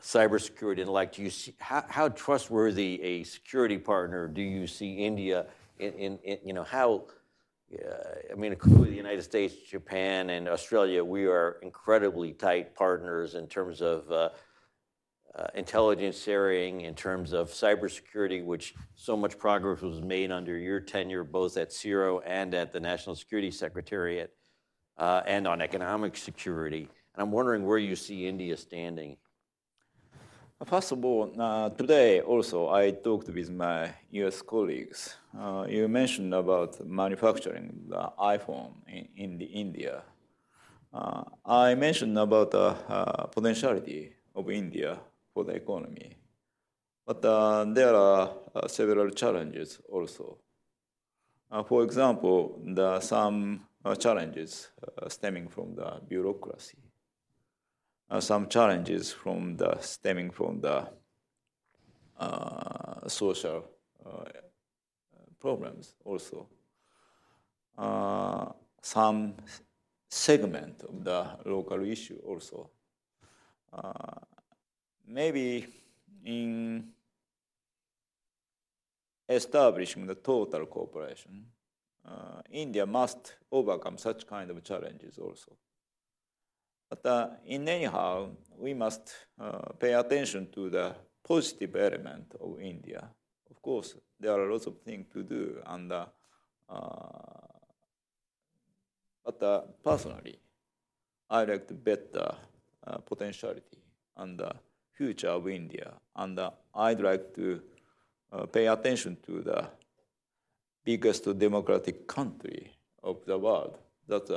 cybersecurity 0.00 0.82
and 0.82 0.90
like. 0.90 1.12
Do 1.12 1.22
you 1.22 1.30
see 1.30 1.54
how, 1.58 1.84
how 1.88 2.08
trustworthy 2.10 3.00
a 3.02 3.22
security 3.22 3.78
partner 3.78 4.28
do 4.28 4.42
you 4.42 4.66
see 4.66 4.94
India 4.94 5.46
in? 5.78 5.92
in, 5.94 6.18
in 6.18 6.38
you 6.44 6.52
know 6.52 6.64
how. 6.64 7.04
I 7.72 8.34
mean, 8.36 8.52
including 8.52 8.90
the 8.90 8.96
United 8.96 9.22
States, 9.22 9.54
Japan, 9.68 10.30
and 10.30 10.48
Australia, 10.48 11.02
we 11.02 11.26
are 11.26 11.58
incredibly 11.62 12.32
tight 12.32 12.74
partners 12.74 13.34
in 13.34 13.48
terms 13.48 13.82
of 13.82 14.10
uh, 14.10 14.28
uh, 15.36 15.46
intelligence 15.54 16.22
sharing, 16.22 16.82
in 16.82 16.94
terms 16.94 17.32
of 17.32 17.50
cybersecurity, 17.50 18.44
which 18.44 18.74
so 18.94 19.16
much 19.16 19.38
progress 19.38 19.82
was 19.82 20.00
made 20.00 20.30
under 20.30 20.56
your 20.56 20.80
tenure, 20.80 21.24
both 21.24 21.56
at 21.56 21.72
CIRO 21.72 22.20
and 22.24 22.54
at 22.54 22.72
the 22.72 22.80
National 22.80 23.14
Security 23.14 23.50
Secretariat, 23.50 24.32
uh, 24.98 25.22
and 25.26 25.46
on 25.46 25.60
economic 25.60 26.16
security. 26.16 26.88
And 27.14 27.22
I'm 27.22 27.32
wondering 27.32 27.66
where 27.66 27.78
you 27.78 27.96
see 27.96 28.26
India 28.26 28.56
standing. 28.56 29.16
First 30.64 30.92
of 30.92 31.04
all, 31.04 31.30
uh, 31.38 31.68
today 31.68 32.22
also 32.22 32.70
I 32.70 32.90
talked 32.90 33.28
with 33.28 33.50
my 33.50 33.92
US 34.12 34.40
colleagues. 34.40 35.14
Uh, 35.38 35.66
you 35.68 35.86
mentioned 35.86 36.32
about 36.32 36.80
manufacturing 36.86 37.84
the 37.86 38.10
iPhone 38.18 38.72
in, 38.88 39.06
in 39.16 39.38
the 39.38 39.44
India. 39.44 40.02
Uh, 40.94 41.24
I 41.44 41.74
mentioned 41.74 42.18
about 42.18 42.52
the 42.52 42.74
uh, 42.88 43.26
potentiality 43.26 44.14
of 44.34 44.50
India 44.50 44.98
for 45.34 45.44
the 45.44 45.52
economy. 45.52 46.16
But 47.04 47.22
uh, 47.22 47.66
there 47.66 47.94
are 47.94 48.30
uh, 48.54 48.66
several 48.66 49.10
challenges 49.10 49.78
also. 49.90 50.38
For 51.68 51.84
example, 51.84 52.60
there 52.64 52.86
are 52.86 53.00
some 53.02 53.66
challenges 53.98 54.70
stemming 55.08 55.48
from 55.48 55.74
the 55.74 56.00
bureaucracy. 56.08 56.85
Uh, 58.08 58.20
some 58.20 58.48
challenges 58.48 59.12
from 59.12 59.56
the 59.56 59.78
stemming 59.80 60.30
from 60.30 60.60
the 60.60 60.88
social 63.08 63.64
problems 65.40 65.94
also. 66.04 66.48
some 68.80 69.34
segment 70.08 70.82
of 70.82 71.04
the 71.04 71.26
local 71.44 71.84
issue 71.84 72.18
also 72.24 72.70
maybe 75.06 75.66
in 76.24 76.88
establishing 79.28 80.06
the 80.06 80.14
total 80.14 80.66
cooperation, 80.66 81.46
uh, 82.04 82.40
India 82.50 82.86
must 82.86 83.36
overcome 83.50 83.98
such 83.98 84.26
kind 84.26 84.50
of 84.50 84.62
challenges 84.62 85.18
also. 85.18 85.56
But 86.88 87.04
uh, 87.06 87.28
in 87.44 87.68
anyhow, 87.68 88.30
we 88.56 88.74
must 88.74 89.12
uh, 89.40 89.72
pay 89.78 89.94
attention 89.94 90.48
to 90.52 90.70
the 90.70 90.94
positive 91.26 91.74
element 91.74 92.34
of 92.40 92.60
India. 92.60 93.08
Of 93.50 93.60
course, 93.60 93.96
there 94.20 94.32
are 94.32 94.50
lots 94.50 94.66
of 94.66 94.78
things 94.80 95.06
to 95.12 95.22
do, 95.22 95.60
and 95.66 95.92
uh, 95.92 96.06
but 99.24 99.42
uh, 99.42 99.60
personally, 99.84 100.38
I 101.28 101.44
like 101.44 101.66
the 101.66 102.36
uh, 102.86 102.98
potentiality 102.98 103.78
and 104.16 104.38
the 104.38 104.52
future 104.92 105.30
of 105.30 105.48
India. 105.48 105.94
And 106.14 106.38
uh, 106.38 106.50
I'd 106.74 107.00
like 107.00 107.34
to 107.34 107.60
pay 108.52 108.66
attention 108.66 109.16
to 109.26 109.40
the 109.40 109.68
biggest 110.84 111.38
democratic 111.38 112.06
country 112.06 112.72
of 113.02 113.24
the 113.24 113.38
world. 113.38 113.78
That's 114.06 114.30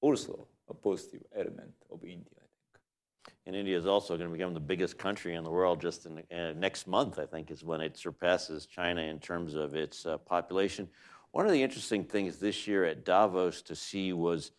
also 0.00 0.46
a 0.68 0.74
positive 0.74 1.22
element 1.34 1.74
of 1.90 2.02
India, 2.02 2.34
I 2.36 2.46
think. 2.62 3.34
And 3.46 3.56
India 3.56 3.78
is 3.78 3.86
also 3.86 4.16
going 4.16 4.30
to 4.30 4.36
become 4.36 4.54
the 4.54 4.60
biggest 4.60 4.98
country 4.98 5.34
in 5.34 5.44
the 5.44 5.50
world 5.50 5.80
just 5.80 6.06
in 6.06 6.16
the, 6.16 6.50
uh, 6.50 6.52
next 6.54 6.86
month, 6.86 7.18
I 7.18 7.26
think, 7.26 7.50
is 7.50 7.64
when 7.64 7.80
it 7.80 7.96
surpasses 7.96 8.66
China 8.66 9.02
in 9.02 9.18
terms 9.18 9.54
of 9.54 9.74
its 9.74 10.06
uh, 10.06 10.18
population. 10.18 10.88
One 11.32 11.46
of 11.46 11.52
the 11.52 11.62
interesting 11.62 12.04
things 12.04 12.38
this 12.38 12.66
year 12.66 12.84
at 12.84 13.04
Davos 13.04 13.62
to 13.62 13.74
see 13.74 14.12
was 14.12 14.52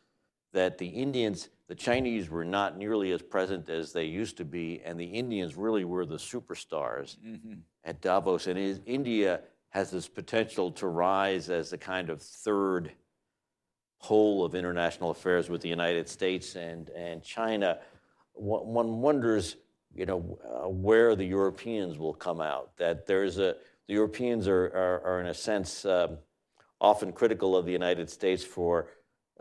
that 0.53 0.78
the 0.78 0.88
Indians 0.88 1.49
the 1.70 1.76
Chinese 1.76 2.32
were 2.32 2.43
not 2.43 2.80
nearly 2.80 3.12
as 3.12 3.22
present 3.22 3.70
as 3.70 3.93
they 3.93 4.05
used 4.05 4.38
to 4.38 4.43
be, 4.43 4.82
and 4.84 4.99
the 4.99 5.05
Indians 5.05 5.55
really 5.55 5.86
were 5.86 6.03
the 6.03 6.16
superstars 6.16 7.16
mm-hmm. 7.24 7.60
at 7.84 8.01
Davos. 8.01 8.47
And 8.47 8.57
is, 8.57 8.82
India 8.88 9.41
has 9.70 9.91
this 9.91 10.07
potential 10.07 10.72
to 10.72 10.88
rise 10.88 11.51
as 11.51 11.72
a 11.72 11.78
kind 11.78 12.10
of 12.10 12.24
third 12.24 12.91
whole 14.00 14.43
of 14.43 14.56
international 14.56 15.12
affairs 15.12 15.50
with 15.50 15.62
the 15.62 15.70
United 15.70 16.08
States 16.08 16.56
and, 16.56 16.89
and 16.89 17.24
China, 17.24 17.80
one 18.34 19.02
wonders, 19.02 19.58
you 19.93 20.06
know, 20.06 20.39
uh, 20.43 20.70
where 20.70 21.16
the 21.16 21.26
Europeans 21.26 21.97
will 21.97 22.14
come 22.14 22.41
out. 22.41 22.76
That 22.78 23.06
there's 23.06 23.38
a 23.38 23.56
the 23.88 23.95
Europeans 23.95 24.47
are, 24.47 24.66
are, 24.68 25.02
are 25.04 25.20
in 25.20 25.28
a 25.28 25.34
sense 25.34 25.84
um, 25.84 26.20
often 26.80 27.12
critical 27.12 27.58
of 27.58 27.66
the 27.66 27.72
United 27.72 28.10
States 28.10 28.43
for 28.43 28.91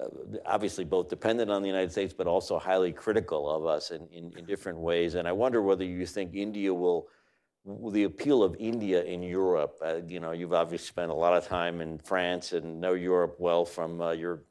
uh, 0.00 0.06
obviously 0.46 0.84
both 0.84 1.08
dependent 1.08 1.50
on 1.50 1.60
the 1.60 1.68
United 1.68 1.92
States, 1.92 2.14
but 2.16 2.26
also 2.26 2.58
highly 2.58 2.90
critical 2.90 3.48
of 3.48 3.66
us 3.66 3.90
in, 3.90 4.08
in, 4.10 4.32
in 4.38 4.46
different 4.46 4.78
ways. 4.78 5.16
And 5.16 5.28
I 5.28 5.32
wonder 5.32 5.60
whether 5.60 5.84
you 5.84 6.06
think 6.06 6.34
India 6.34 6.72
will 6.72 7.08
the 7.90 8.04
appeal 8.04 8.42
of 8.42 8.56
India 8.58 9.02
in 9.04 9.22
Europe, 9.22 9.78
uh, 9.84 9.96
you 10.06 10.20
know, 10.20 10.32
you've 10.32 10.54
obviously 10.54 10.86
spent 10.86 11.10
a 11.10 11.14
lot 11.14 11.34
of 11.34 11.46
time 11.46 11.80
in 11.80 11.98
France 11.98 12.52
and 12.52 12.80
know 12.80 12.94
Europe 12.94 13.36
well 13.38 13.64
from 13.64 14.00
uh, 14.00 14.12
your 14.12 14.44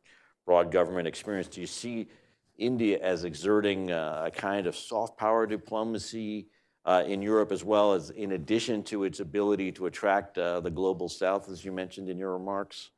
broad 0.48 0.72
government 0.72 1.08
experience. 1.08 1.48
Do 1.48 1.62
you 1.62 1.68
see 1.68 2.08
India 2.58 2.98
as 3.02 3.26
exerting 3.26 3.92
uh, 3.92 4.24
a 4.26 4.32
kind 4.32 4.66
of 4.66 4.76
soft 4.76 5.18
power 5.20 5.46
diplomacy 5.46 6.48
uh, 6.86 7.04
in 7.06 7.22
Europe, 7.22 7.52
as 7.52 7.64
well 7.64 7.94
as 7.94 8.10
in 8.12 8.32
addition 8.32 8.82
to 8.82 9.04
its 9.04 9.20
ability 9.20 9.74
to 9.74 9.86
attract 9.86 10.38
uh, 10.38 10.62
the 10.62 10.72
global 10.72 11.10
south, 11.10 11.50
as 11.52 11.64
you 11.66 11.72
mentioned 11.72 12.10
in 12.10 12.18
your 12.18 12.32
remarks? 12.32 12.90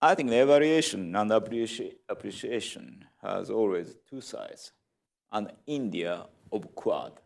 I 0.00 0.14
think 0.14 0.30
the 0.30 0.40
evaluation 0.40 1.14
and 1.14 1.30
appreciation 1.30 3.04
has 3.20 3.50
always 3.50 3.96
two 4.08 4.22
sides. 4.22 4.72
And 5.32 5.52
India 5.66 6.26
of 6.50 6.74
Quad 6.74 7.20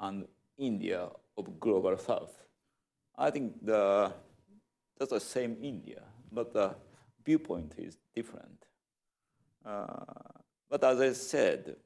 and 0.00 0.26
India 0.58 1.10
of 1.36 1.60
Global 1.60 1.96
South. 1.96 2.34
I 3.16 3.30
think 3.30 3.64
the, 3.64 4.12
that's 4.98 5.12
the 5.12 5.20
same 5.20 5.56
India, 5.62 6.02
but 6.32 6.52
the 6.52 6.74
viewpoint 7.24 7.74
is 7.78 7.96
different. 8.14 8.64
Uh, 9.64 9.86
but 10.68 10.82
as 10.84 11.00
I 11.00 11.12
said, 11.12 11.76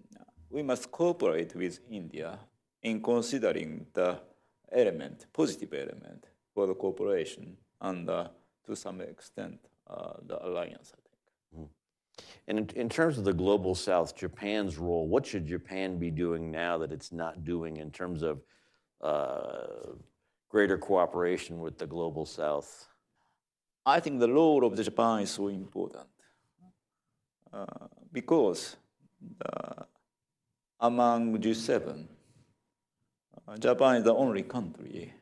we 0.50 0.62
must 0.62 0.90
cooperate 0.90 1.54
with 1.54 1.80
India 1.90 2.38
in 2.82 3.02
considering 3.02 3.86
the 3.92 4.20
element, 4.70 5.26
positive 5.32 5.72
element 5.72 6.26
for 6.54 6.66
the 6.66 6.74
cooperation 6.74 7.56
and 7.80 8.08
uh, 8.08 8.28
to 8.64 8.76
some 8.76 9.00
extent 9.00 9.58
uh, 9.88 10.14
the 10.26 10.44
alliance, 10.46 10.92
I 10.94 11.00
think. 11.08 11.64
Mm. 11.64 11.68
And 12.48 12.58
in, 12.58 12.80
in, 12.82 12.88
terms 12.88 13.18
of 13.18 13.24
the 13.24 13.32
global 13.32 13.74
south, 13.74 14.16
Japan's 14.16 14.78
role, 14.78 15.08
what 15.08 15.26
should 15.26 15.46
Japan 15.46 15.98
be 15.98 16.10
doing 16.10 16.50
now 16.50 16.78
that 16.78 16.92
it's 16.92 17.12
not 17.12 17.44
doing 17.44 17.76
in 17.78 17.90
terms 17.90 18.22
of 18.22 18.42
uh, 19.00 19.92
greater 20.48 20.78
cooperation 20.78 21.60
with 21.60 21.78
the 21.78 21.86
global 21.86 22.26
south? 22.26 22.88
I 23.84 24.00
think 24.00 24.20
the 24.20 24.30
role 24.30 24.64
of 24.64 24.76
Japan 24.76 25.22
is 25.22 25.30
so 25.30 25.48
important 25.48 26.08
uh, 27.52 27.88
because 28.12 28.76
among 30.80 31.38
G7, 31.38 32.06
uh, 33.48 33.56
Japan 33.56 33.96
is 33.96 34.04
the 34.04 34.14
only 34.14 34.42
country 34.42 35.12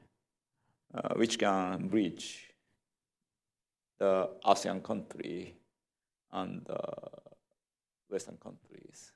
uh, 0.93 1.15
which 1.15 1.39
can 1.39 1.89
bridge 1.89 2.55
the 3.99 4.31
ASEAN 4.45 4.83
country 4.83 5.57
and 6.33 6.67
Western 8.09 8.37
countries. 8.37 9.13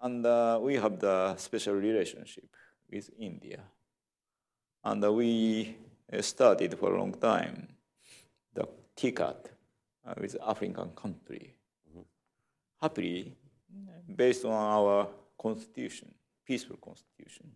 And 0.00 0.24
uh, 0.24 0.58
we 0.62 0.74
have 0.74 1.00
the 1.00 1.36
special 1.36 1.74
relationship 1.74 2.48
with 2.90 3.10
India. 3.18 3.62
And 4.84 5.02
we 5.16 5.76
started 6.20 6.78
for 6.78 6.94
a 6.94 6.98
long 6.98 7.12
time 7.14 7.68
the 8.54 8.68
TICAD 8.96 9.36
uh, 10.06 10.14
with 10.20 10.36
African 10.46 10.90
country. 10.90 11.54
Mm-hmm. 11.90 12.02
Happily, 12.80 13.34
based 14.14 14.44
on 14.44 14.52
our 14.52 15.08
constitution, 15.40 16.14
peaceful 16.46 16.76
constitution, 16.76 17.50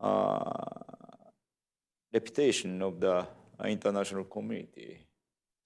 uh, 0.00 0.50
reputation 2.12 2.82
of 2.82 3.00
the 3.00 3.26
international 3.64 4.24
community 4.24 5.06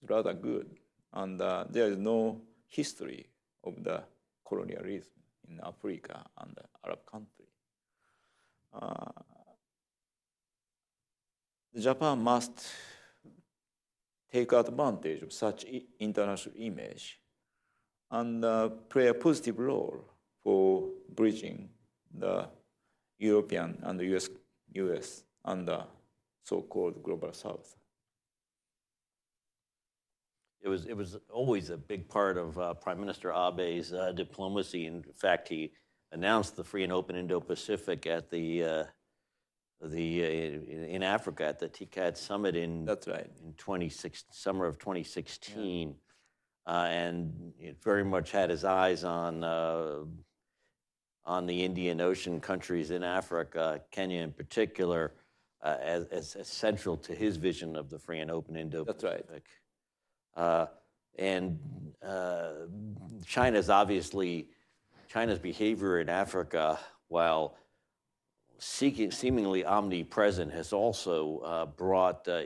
is 0.03 0.11
rather 0.11 0.34
good. 0.34 0.68
And 1.12 1.41
uh, 1.41 1.64
there 1.70 1.87
is 1.87 1.97
no 1.97 2.43
history 2.68 3.26
of 3.64 3.82
the 3.82 4.03
colonialism 4.47 5.12
in 5.49 5.61
Africa 5.64 6.24
and 6.39 6.57
Arab 6.84 7.01
country. 7.11 7.47
Uh, 8.72 9.11
Japan 11.78 12.22
must 12.22 12.66
take 14.32 14.52
advantage 14.52 15.22
of 15.22 15.32
such 15.32 15.64
international 16.00 16.54
image 16.58 17.20
and 18.10 18.44
uh, 18.44 18.68
play 18.88 19.08
a 19.08 19.14
positive 19.14 19.58
role 19.58 20.04
for 20.42 20.88
bridging 21.14 21.68
the 22.14 22.48
European 23.18 23.78
and 23.82 23.98
the 23.98 24.16
US, 24.16 24.28
US 24.74 25.24
and 25.44 25.68
the 25.68 25.84
so-called 26.44 27.02
global 27.02 27.32
south. 27.32 27.76
It 30.62 30.68
was, 30.68 30.86
it 30.86 30.96
was 30.96 31.16
always 31.32 31.70
a 31.70 31.76
big 31.76 32.08
part 32.08 32.38
of 32.38 32.58
uh, 32.58 32.74
Prime 32.74 32.98
Minister 32.98 33.32
Abe's 33.32 33.92
uh, 33.92 34.12
diplomacy. 34.12 34.86
In 34.86 35.04
fact, 35.14 35.48
he 35.48 35.72
announced 36.12 36.56
the 36.56 36.64
free 36.64 36.82
and 36.82 36.92
open 36.92 37.16
Indo-Pacific 37.16 38.06
at 38.06 38.30
the 38.30 38.64
uh, 38.64 38.84
the 39.82 40.24
uh, 40.24 40.94
in 40.94 41.02
Africa 41.02 41.44
at 41.44 41.58
the 41.58 41.68
TICAD 41.68 42.16
summit 42.16 42.56
in 42.56 42.84
that's 42.84 43.06
right 43.06 43.30
in 43.44 43.52
26 43.54 44.24
summer 44.30 44.66
of 44.66 44.78
2016, 44.78 45.88
yeah. 45.88 45.94
Uh, 46.66 46.86
and 46.86 47.52
it 47.60 47.80
very 47.82 48.04
much 48.04 48.32
had 48.32 48.50
his 48.50 48.64
eyes 48.64 49.04
on 49.04 49.44
uh, 49.44 49.98
on 51.24 51.46
the 51.46 51.64
Indian 51.64 52.00
Ocean 52.00 52.40
countries 52.40 52.90
in 52.90 53.02
Africa, 53.02 53.80
Kenya 53.90 54.22
in 54.22 54.32
particular 54.32 55.12
uh, 55.62 55.76
as, 55.80 56.06
as, 56.06 56.36
as, 56.36 56.48
central 56.48 56.96
to 56.96 57.14
his 57.14 57.36
vision 57.36 57.74
of 57.74 57.90
the 57.90 57.98
free 57.98 58.20
and 58.20 58.30
open 58.30 58.56
Indo-Pacific. 58.56 59.44
Right. 60.36 60.42
Uh, 60.42 60.66
and 61.18 61.58
uh, 62.06 62.52
China's 63.26 63.68
obviously 63.70 64.48
China's 65.08 65.38
behavior 65.38 66.00
in 66.00 66.08
Africa, 66.08 66.78
while 67.08 67.56
seeking, 68.59 69.11
seemingly 69.11 69.64
omnipresent, 69.64 70.52
has 70.52 70.72
also 70.72 71.38
uh, 71.38 71.66
brought 71.66 72.26
uh, 72.28 72.42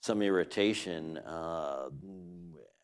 some 0.00 0.22
irritation. 0.22 1.18
Uh, 1.18 1.88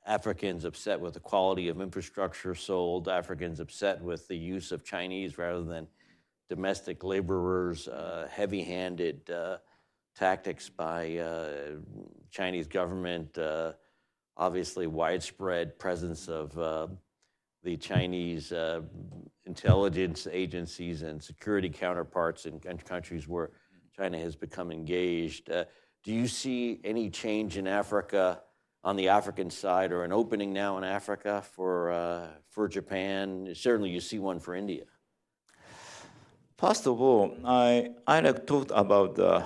Africans 0.06 0.64
upset 0.64 0.98
with 0.98 1.14
the 1.14 1.20
quality 1.20 1.68
of 1.68 1.80
infrastructure 1.80 2.54
sold. 2.54 3.08
Africans 3.08 3.60
upset 3.60 4.00
with 4.00 4.26
the 4.28 4.36
use 4.36 4.72
of 4.72 4.84
Chinese 4.84 5.36
rather 5.36 5.62
than 5.62 5.86
domestic 6.48 7.04
laborers, 7.04 7.88
uh, 7.88 8.26
heavy-handed 8.30 9.28
uh, 9.30 9.58
tactics 10.16 10.70
by 10.70 11.20
Chinese 12.30 12.66
government, 12.66 13.38
obviously 14.36 14.86
widespread 14.86 15.78
presence 15.78 16.26
of 16.28 16.56
the 17.62 17.76
Chinese 17.76 18.52
uh, 18.52 18.80
intelligence 19.46 20.26
agencies 20.30 21.02
and 21.02 21.22
security 21.22 21.68
counterparts 21.68 22.46
in 22.46 22.60
countries 22.60 23.26
where 23.26 23.50
China 23.96 24.18
has 24.18 24.36
become 24.36 24.70
engaged. 24.70 25.50
do 26.04 26.12
you 26.12 26.28
see 26.28 26.80
any 26.84 27.10
change 27.10 27.56
in 27.56 27.66
Africa? 27.66 28.42
on 28.84 28.94
the 28.94 29.08
African 29.08 29.50
side, 29.50 29.90
or 29.90 30.04
an 30.04 30.12
opening 30.12 30.52
now 30.52 30.78
in 30.78 30.84
Africa 30.84 31.42
for 31.42 32.30
for 32.48 32.68
Japan? 32.68 33.52
Certainly, 33.52 33.90
you 33.90 34.00
see 34.00 34.20
one 34.20 34.38
for 34.38 34.54
India. 34.54 34.84
First 36.58 36.88
of 36.88 37.00
all, 37.00 37.36
I, 37.44 37.90
I 38.04 38.20
talked 38.32 38.72
about 38.74 39.14
the, 39.14 39.44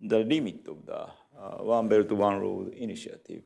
the 0.00 0.20
limit 0.20 0.68
of 0.68 0.86
the 0.86 1.00
uh, 1.36 1.64
One 1.64 1.88
Belt, 1.88 2.12
One 2.12 2.38
Road 2.38 2.72
initiative. 2.72 3.42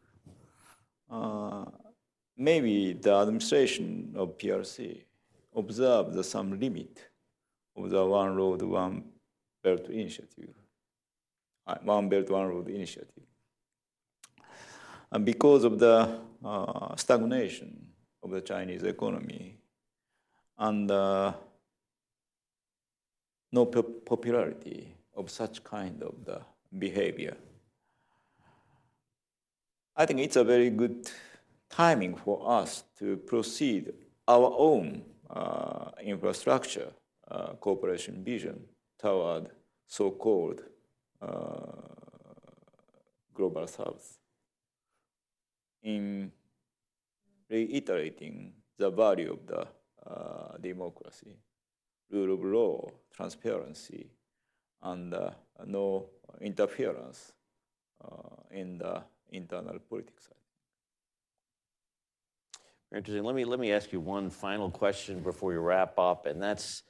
Maybe 2.40 2.94
the 2.94 3.12
administration 3.12 4.14
of 4.16 4.38
PRC 4.38 5.02
observed 5.54 6.24
some 6.24 6.58
limit 6.58 6.98
of 7.76 7.90
the 7.90 8.02
One 8.06 8.34
Road, 8.34 8.62
One 8.62 9.04
Belt 9.62 9.90
initiative, 9.90 10.54
uh, 11.66 11.74
One 11.82 12.08
Belt, 12.08 12.30
One 12.30 12.48
Road 12.48 12.68
initiative. 12.68 13.26
And 15.12 15.26
because 15.26 15.64
of 15.64 15.78
the 15.78 16.18
uh, 16.42 16.96
stagnation 16.96 17.76
of 18.22 18.30
the 18.30 18.40
Chinese 18.40 18.84
economy 18.84 19.58
and 20.56 20.90
uh, 20.90 21.34
no 23.52 23.66
popularity 23.66 24.94
of 25.14 25.28
such 25.28 25.62
kind 25.62 26.02
of 26.02 26.14
the 26.24 26.40
behavior. 26.78 27.36
I 29.94 30.06
think 30.06 30.20
it's 30.20 30.36
a 30.36 30.44
very 30.44 30.70
good 30.70 31.10
timing 31.70 32.16
for 32.16 32.50
us 32.50 32.84
to 32.98 33.16
proceed 33.16 33.92
our 34.26 34.52
own 34.58 35.02
uh, 35.30 35.90
infrastructure 36.02 36.92
uh, 37.30 37.52
cooperation 37.60 38.24
vision 38.24 38.60
toward 38.98 39.48
so-called 39.86 40.62
uh, 41.22 41.60
global 43.32 43.66
south 43.66 44.18
in 45.82 46.30
reiterating 47.48 48.52
the 48.76 48.90
value 48.90 49.32
of 49.32 49.46
the 49.46 49.66
uh, 50.10 50.56
democracy, 50.60 51.36
rule 52.10 52.34
of 52.34 52.44
law, 52.44 52.88
transparency, 53.14 54.10
and 54.82 55.14
uh, 55.14 55.30
no 55.66 56.08
interference 56.40 57.32
in 58.50 58.78
the 58.78 59.02
internal 59.30 59.78
politics. 59.78 60.28
Interesting. 62.94 63.22
Let 63.22 63.36
me 63.36 63.44
let 63.44 63.60
me 63.60 63.72
ask 63.72 63.92
you 63.92 64.00
one 64.00 64.30
final 64.30 64.68
question 64.68 65.20
before 65.20 65.50
we 65.50 65.56
wrap 65.56 65.96
up, 65.96 66.26
and 66.26 66.42
that's 66.42 66.82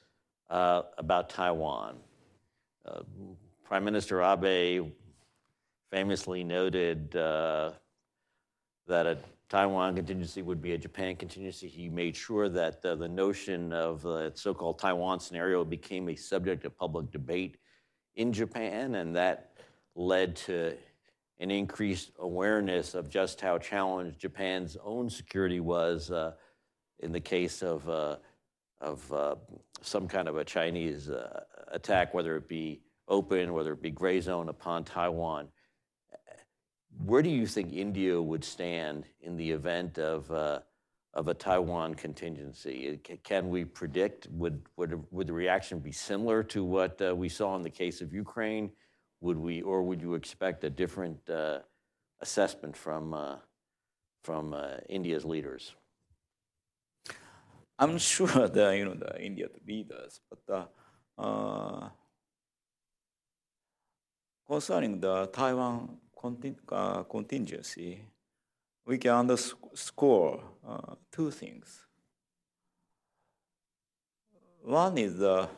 uh, 0.49 0.81
about 0.97 1.29
Taiwan. 1.29 1.97
Uh, 2.83 3.01
Prime 3.63 3.83
Minister 3.83 4.23
Abe 4.23 4.91
famously 5.91 6.43
noted 6.43 7.15
uh, 7.15 7.73
that 8.87 9.05
a 9.05 9.19
Taiwan 9.47 9.95
contingency 9.95 10.41
would 10.41 10.59
be 10.59 10.73
a 10.73 10.77
Japan 10.77 11.15
contingency. 11.15 11.67
He 11.67 11.87
made 11.87 12.15
sure 12.15 12.49
that 12.49 12.83
uh, 12.83 12.95
the 12.95 13.07
notion 13.07 13.71
of 13.71 14.01
the 14.01 14.31
so-called 14.33 14.79
Taiwan 14.79 15.19
scenario 15.19 15.63
became 15.63 16.09
a 16.09 16.15
subject 16.15 16.65
of 16.65 16.75
public 16.75 17.11
debate 17.11 17.57
in 18.15 18.33
Japan, 18.33 18.95
and 18.95 19.15
that 19.15 19.51
led 19.95 20.35
to 20.37 20.75
an 21.41 21.49
increased 21.49 22.11
awareness 22.19 22.93
of 22.93 23.09
just 23.09 23.41
how 23.41 23.57
challenged 23.57 24.19
Japan's 24.19 24.77
own 24.83 25.09
security 25.09 25.59
was 25.59 26.11
uh, 26.11 26.33
in 26.99 27.11
the 27.11 27.19
case 27.19 27.63
of, 27.63 27.89
uh, 27.89 28.17
of 28.79 29.11
uh, 29.11 29.35
some 29.81 30.07
kind 30.07 30.27
of 30.27 30.37
a 30.37 30.45
Chinese 30.45 31.09
uh, 31.09 31.41
attack, 31.71 32.13
whether 32.13 32.35
it 32.37 32.47
be 32.47 32.81
open, 33.07 33.53
whether 33.53 33.73
it 33.73 33.81
be 33.81 33.89
gray 33.89 34.21
zone 34.21 34.49
upon 34.49 34.83
Taiwan. 34.83 35.47
Where 37.03 37.23
do 37.23 37.29
you 37.29 37.47
think 37.47 37.73
India 37.73 38.21
would 38.21 38.43
stand 38.43 39.05
in 39.21 39.35
the 39.35 39.49
event 39.49 39.97
of, 39.97 40.29
uh, 40.31 40.59
of 41.15 41.27
a 41.27 41.33
Taiwan 41.33 41.95
contingency? 41.95 42.99
Can 43.23 43.49
we 43.49 43.65
predict? 43.65 44.27
Would, 44.29 44.61
would, 44.77 45.03
would 45.09 45.25
the 45.25 45.33
reaction 45.33 45.79
be 45.79 45.91
similar 45.91 46.43
to 46.43 46.63
what 46.63 47.01
uh, 47.01 47.15
we 47.15 47.29
saw 47.29 47.55
in 47.55 47.63
the 47.63 47.69
case 47.71 47.99
of 47.99 48.13
Ukraine? 48.13 48.69
Would 49.21 49.37
we, 49.37 49.61
or 49.61 49.83
would 49.83 50.01
you 50.01 50.15
expect 50.15 50.63
a 50.63 50.69
different 50.69 51.29
uh, 51.29 51.59
assessment 52.19 52.75
from, 52.75 53.13
uh, 53.13 53.35
from 54.23 54.53
uh, 54.53 54.77
India's 54.89 55.23
leaders? 55.23 55.75
I'm 57.79 57.97
sure 57.97 58.47
the 58.47 58.77
you 58.77 58.85
know 58.85 58.93
the 58.93 59.19
Indian 59.19 59.49
leaders, 59.67 60.19
but 60.29 60.69
concerning 64.47 64.99
the 64.99 65.27
Taiwan 65.27 65.97
contingency, 67.09 68.05
we 68.85 68.97
can 68.97 69.11
underscore 69.11 70.43
two 71.11 71.31
things. 71.31 71.87
One 74.63 74.97
is 74.99 75.17
the 75.17 75.49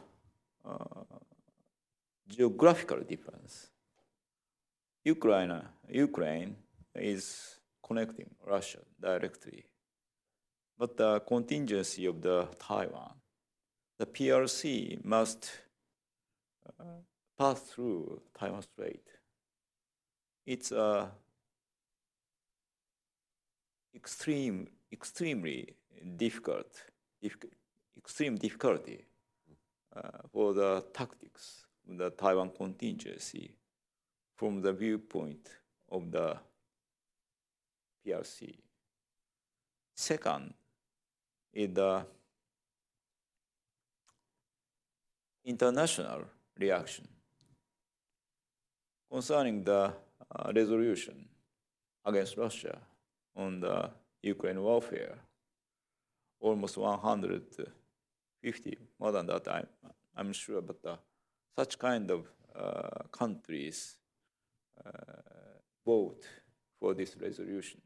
geographical 2.28 3.02
difference. 3.02 3.70
Ukraine, 5.06 5.62
Ukraine 5.90 6.56
is 6.96 7.60
connecting 7.86 8.30
Russia 8.46 8.80
directly, 9.00 9.66
but 10.78 10.96
the 10.96 11.20
contingency 11.22 12.06
of 12.06 12.22
the 12.22 12.48
Taiwan, 12.60 13.16
the 14.00 14.06
PRC 14.06 15.04
must 15.04 15.52
uh, 16.80 17.02
pass 17.38 17.60
through 17.60 18.22
Taiwan 18.38 18.62
Strait. 18.62 19.06
It's 20.46 20.72
a 20.72 21.12
extreme, 23.94 24.68
extremely 24.92 25.76
difficult, 26.18 26.72
difficult 27.22 27.54
extreme 27.98 28.36
difficulty 28.36 29.06
uh, 29.96 30.02
for 30.32 30.54
the 30.54 30.84
tactics 30.94 31.66
the 31.88 32.10
Taiwan 32.12 32.50
contingency 32.50 33.54
from 34.36 34.62
the 34.62 34.74
viewpoint 34.74 35.50
of 35.92 36.12
the 36.12 36.38
PRC. 38.06 38.56
Second 39.96 40.54
is 41.54 41.74
the 41.74 42.06
international 45.46 46.24
reaction 46.58 47.08
concerning 49.12 49.64
the 49.64 49.94
uh, 50.36 50.52
resolution 50.56 51.28
against 52.06 52.38
Russia 52.38 52.80
on 53.36 53.60
the 53.60 53.90
Ukraine 54.22 54.62
warfare. 54.62 55.18
Almost 56.40 56.78
150, 56.78 58.78
more 59.00 59.12
than 59.12 59.26
that, 59.28 59.48
I'm, 59.48 59.68
I'm 60.16 60.34
sure, 60.34 60.62
but 60.62 60.82
the 60.82 60.98
such 61.56 61.78
kind 61.78 62.10
of 62.10 62.28
uh, 62.56 63.04
countries 63.12 63.98
uh, 64.86 64.90
vote 65.86 66.24
for 66.80 66.94
this 66.94 67.16
resolution. 67.18 67.82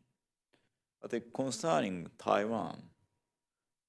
But 1.02 1.34
concerning 1.34 2.10
Taiwan, 2.18 2.82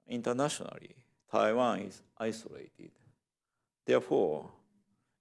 internationally, 0.09 0.97
Taiwan 1.31 1.81
is 1.81 2.03
isolated. 2.19 2.91
Therefore, 3.87 4.51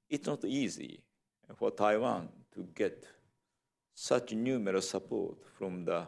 it's 0.10 0.28
not 0.28 0.44
easy 0.46 1.02
for 1.56 1.72
Taiwan 1.72 2.30
to 2.54 2.68
get 2.76 3.06
such 3.94 4.34
numerous 4.34 4.90
support 4.90 5.38
from 5.58 5.86
the 5.86 6.08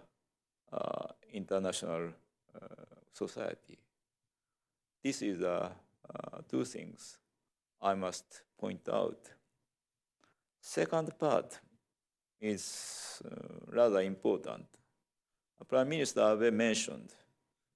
uh, 0.71 1.07
international 1.33 2.09
uh, 2.55 2.67
society. 3.13 3.79
This 5.03 5.21
is 5.21 5.41
uh, 5.41 5.69
uh 6.09 6.39
two 6.49 6.65
things 6.65 7.18
I 7.81 7.95
must 7.95 8.43
point 8.57 8.87
out. 8.89 9.29
Second 10.61 11.17
part 11.17 11.59
is 12.41 13.21
uh, 13.25 13.29
rather 13.67 14.01
important. 14.01 14.65
Prime 15.67 15.89
Minister 15.89 16.21
Abe 16.21 16.53
mentioned 16.53 17.13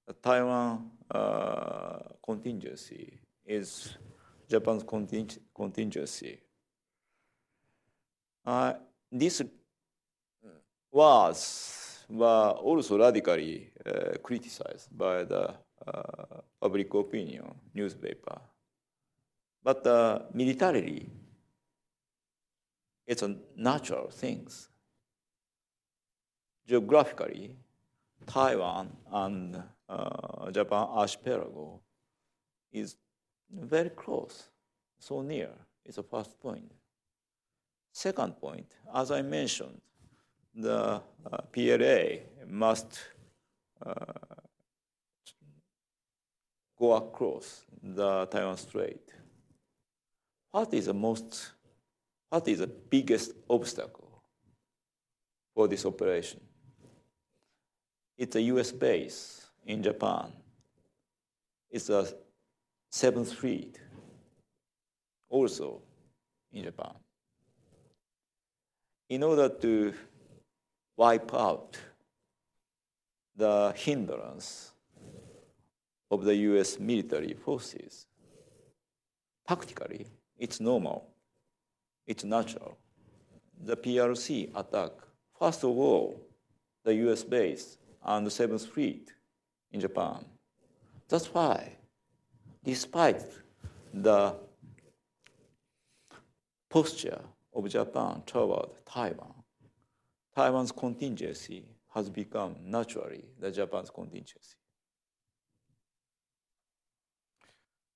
the 0.07 0.13
Taiwan 0.13 0.91
uh, 1.11 1.99
contingency 2.23 3.19
is 3.45 3.97
Japan's 4.49 4.83
conting 4.83 5.29
contingency. 5.55 6.39
Uh, 8.45 8.73
this 9.11 9.41
was 10.91 12.05
were 12.09 12.49
also 12.51 12.97
radically 12.97 13.71
uh, 13.85 14.17
criticized 14.21 14.89
by 14.95 15.23
the 15.23 15.53
uh, 15.87 16.41
public 16.61 16.93
opinion 16.93 17.55
newspaper 17.73 18.39
but 19.63 19.85
uh, 19.87 20.19
militarily, 20.33 21.09
it's 23.07 23.21
a 23.21 23.35
natural 23.55 24.09
thing. 24.09 24.47
Geographically, 26.67 27.55
Taiwan 28.25 28.89
and 29.11 29.63
uh, 29.89 30.51
Japan 30.51 30.87
archipelago 30.89 31.81
is 32.71 32.95
very 33.51 33.89
close, 33.89 34.49
so 34.99 35.21
near. 35.21 35.49
It's 35.85 35.97
the 35.97 36.03
first 36.03 36.39
point. 36.39 36.71
Second 37.91 38.39
point, 38.39 38.65
as 38.93 39.11
I 39.11 39.21
mentioned, 39.21 39.79
the 40.55 41.01
uh, 41.31 41.37
PLA 41.51 42.19
must 42.47 42.99
uh, 43.85 43.93
go 46.79 46.93
across 46.93 47.65
the 47.81 48.25
Taiwan 48.27 48.57
Strait 48.57 49.13
what 50.53 50.71
is 50.71 50.85
the 50.85 50.93
most, 50.93 51.51
what 52.29 52.47
is 52.47 52.59
the 52.59 52.67
biggest 52.67 53.31
obstacle 53.49 54.21
for 55.55 55.67
this 55.67 55.83
operation? 55.83 56.39
It's 58.15 58.35
a 58.35 58.41
US 58.41 58.71
base 58.71 59.47
in 59.65 59.81
Japan. 59.81 60.31
It's 61.71 61.89
a 61.89 62.07
Seventh 62.91 63.33
Fleet, 63.33 63.79
also 65.27 65.81
in 66.51 66.65
Japan. 66.65 66.93
In 69.09 69.23
order 69.23 69.49
to 69.49 69.91
wipe 70.95 71.33
out 71.33 71.75
the 73.35 73.73
hindrance 73.75 74.71
of 76.11 76.23
the 76.23 76.35
US 76.35 76.79
military 76.79 77.33
forces, 77.33 78.05
tactically, 79.47 80.05
it's 80.43 80.59
normal. 80.59 81.07
It's 82.05 82.25
natural. 82.25 82.77
The 83.63 83.77
PRC 83.77 84.49
attack, 84.53 84.91
first 85.39 85.63
of 85.63 85.69
all, 85.69 86.19
the 86.83 86.93
US 87.05 87.23
base 87.23 87.77
and 88.03 88.27
the 88.27 88.31
Seventh 88.31 88.65
Fleet 88.65 89.13
in 89.71 89.79
Japan. 89.79 90.25
That's 91.07 91.33
why, 91.33 91.77
despite 92.61 93.23
the 93.93 94.35
posture 96.69 97.21
of 97.55 97.69
Japan 97.69 98.23
toward 98.25 98.69
Taiwan, 98.85 99.35
Taiwan's 100.35 100.73
contingency 100.73 101.63
has 101.93 102.09
become 102.09 102.55
naturally 102.65 103.23
the 103.39 103.49
Japan's 103.49 103.89
contingency. 103.89 104.57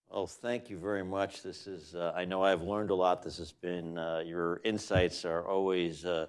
Well, 0.10 0.26
thank 0.26 0.70
you 0.70 0.78
very 0.78 1.03
much. 1.03 1.43
This 1.43 1.68
is, 1.68 1.93
uh, 1.93 2.14
I 2.16 2.24
know 2.26 2.41
I've 2.41 2.62
learned 2.64 2.91
a 2.91 2.95
lot. 2.95 3.22
This 3.22 3.38
has 3.39 3.51
been, 3.51 3.97
uh, 3.97 4.24
your 4.26 4.62
insights 4.64 5.26
are 5.26 5.45
always 5.45 6.05
uh, 6.05 6.28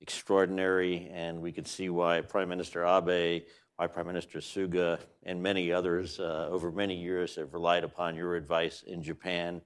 extraordinary, 0.00 1.08
and 1.12 1.40
we 1.40 1.52
could 1.52 1.66
see 1.68 1.90
why 1.90 2.20
Prime 2.22 2.48
Minister 2.48 2.84
Abe, 2.84 3.42
why 3.76 3.86
Prime 3.86 4.08
Minister 4.08 4.40
Suga, 4.40 4.98
and 5.22 5.40
many 5.40 5.72
others 5.72 6.18
uh, 6.18 6.48
over 6.50 6.72
many 6.72 6.96
years 6.96 7.36
have 7.36 7.54
relied 7.54 7.84
upon 7.84 8.16
your 8.16 8.34
advice 8.34 8.82
in 8.82 9.00
Japan 9.02 9.62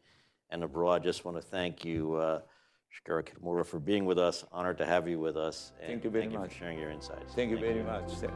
and 0.50 0.62
abroad. 0.62 1.02
Just 1.02 1.24
want 1.24 1.38
to 1.38 1.42
thank 1.42 1.84
you, 1.86 2.14
uh, 2.16 2.40
Shigeru 2.92 3.24
Kitamura, 3.24 3.64
for 3.64 3.80
being 3.80 4.04
with 4.04 4.18
us. 4.18 4.44
Honored 4.52 4.78
to 4.78 4.86
have 4.86 5.08
you 5.08 5.18
with 5.18 5.38
us. 5.38 5.72
and 5.80 5.88
Thank 5.88 6.04
you 6.04 6.10
very 6.10 6.24
thank 6.24 6.34
much. 6.34 6.50
you 6.50 6.50
for 6.50 6.58
sharing 6.58 6.78
your 6.78 6.90
insights. 6.90 7.34
Thank 7.34 7.50
you 7.50 7.58
very 7.58 7.82
much. 7.82 8.14
sir. 8.14 8.30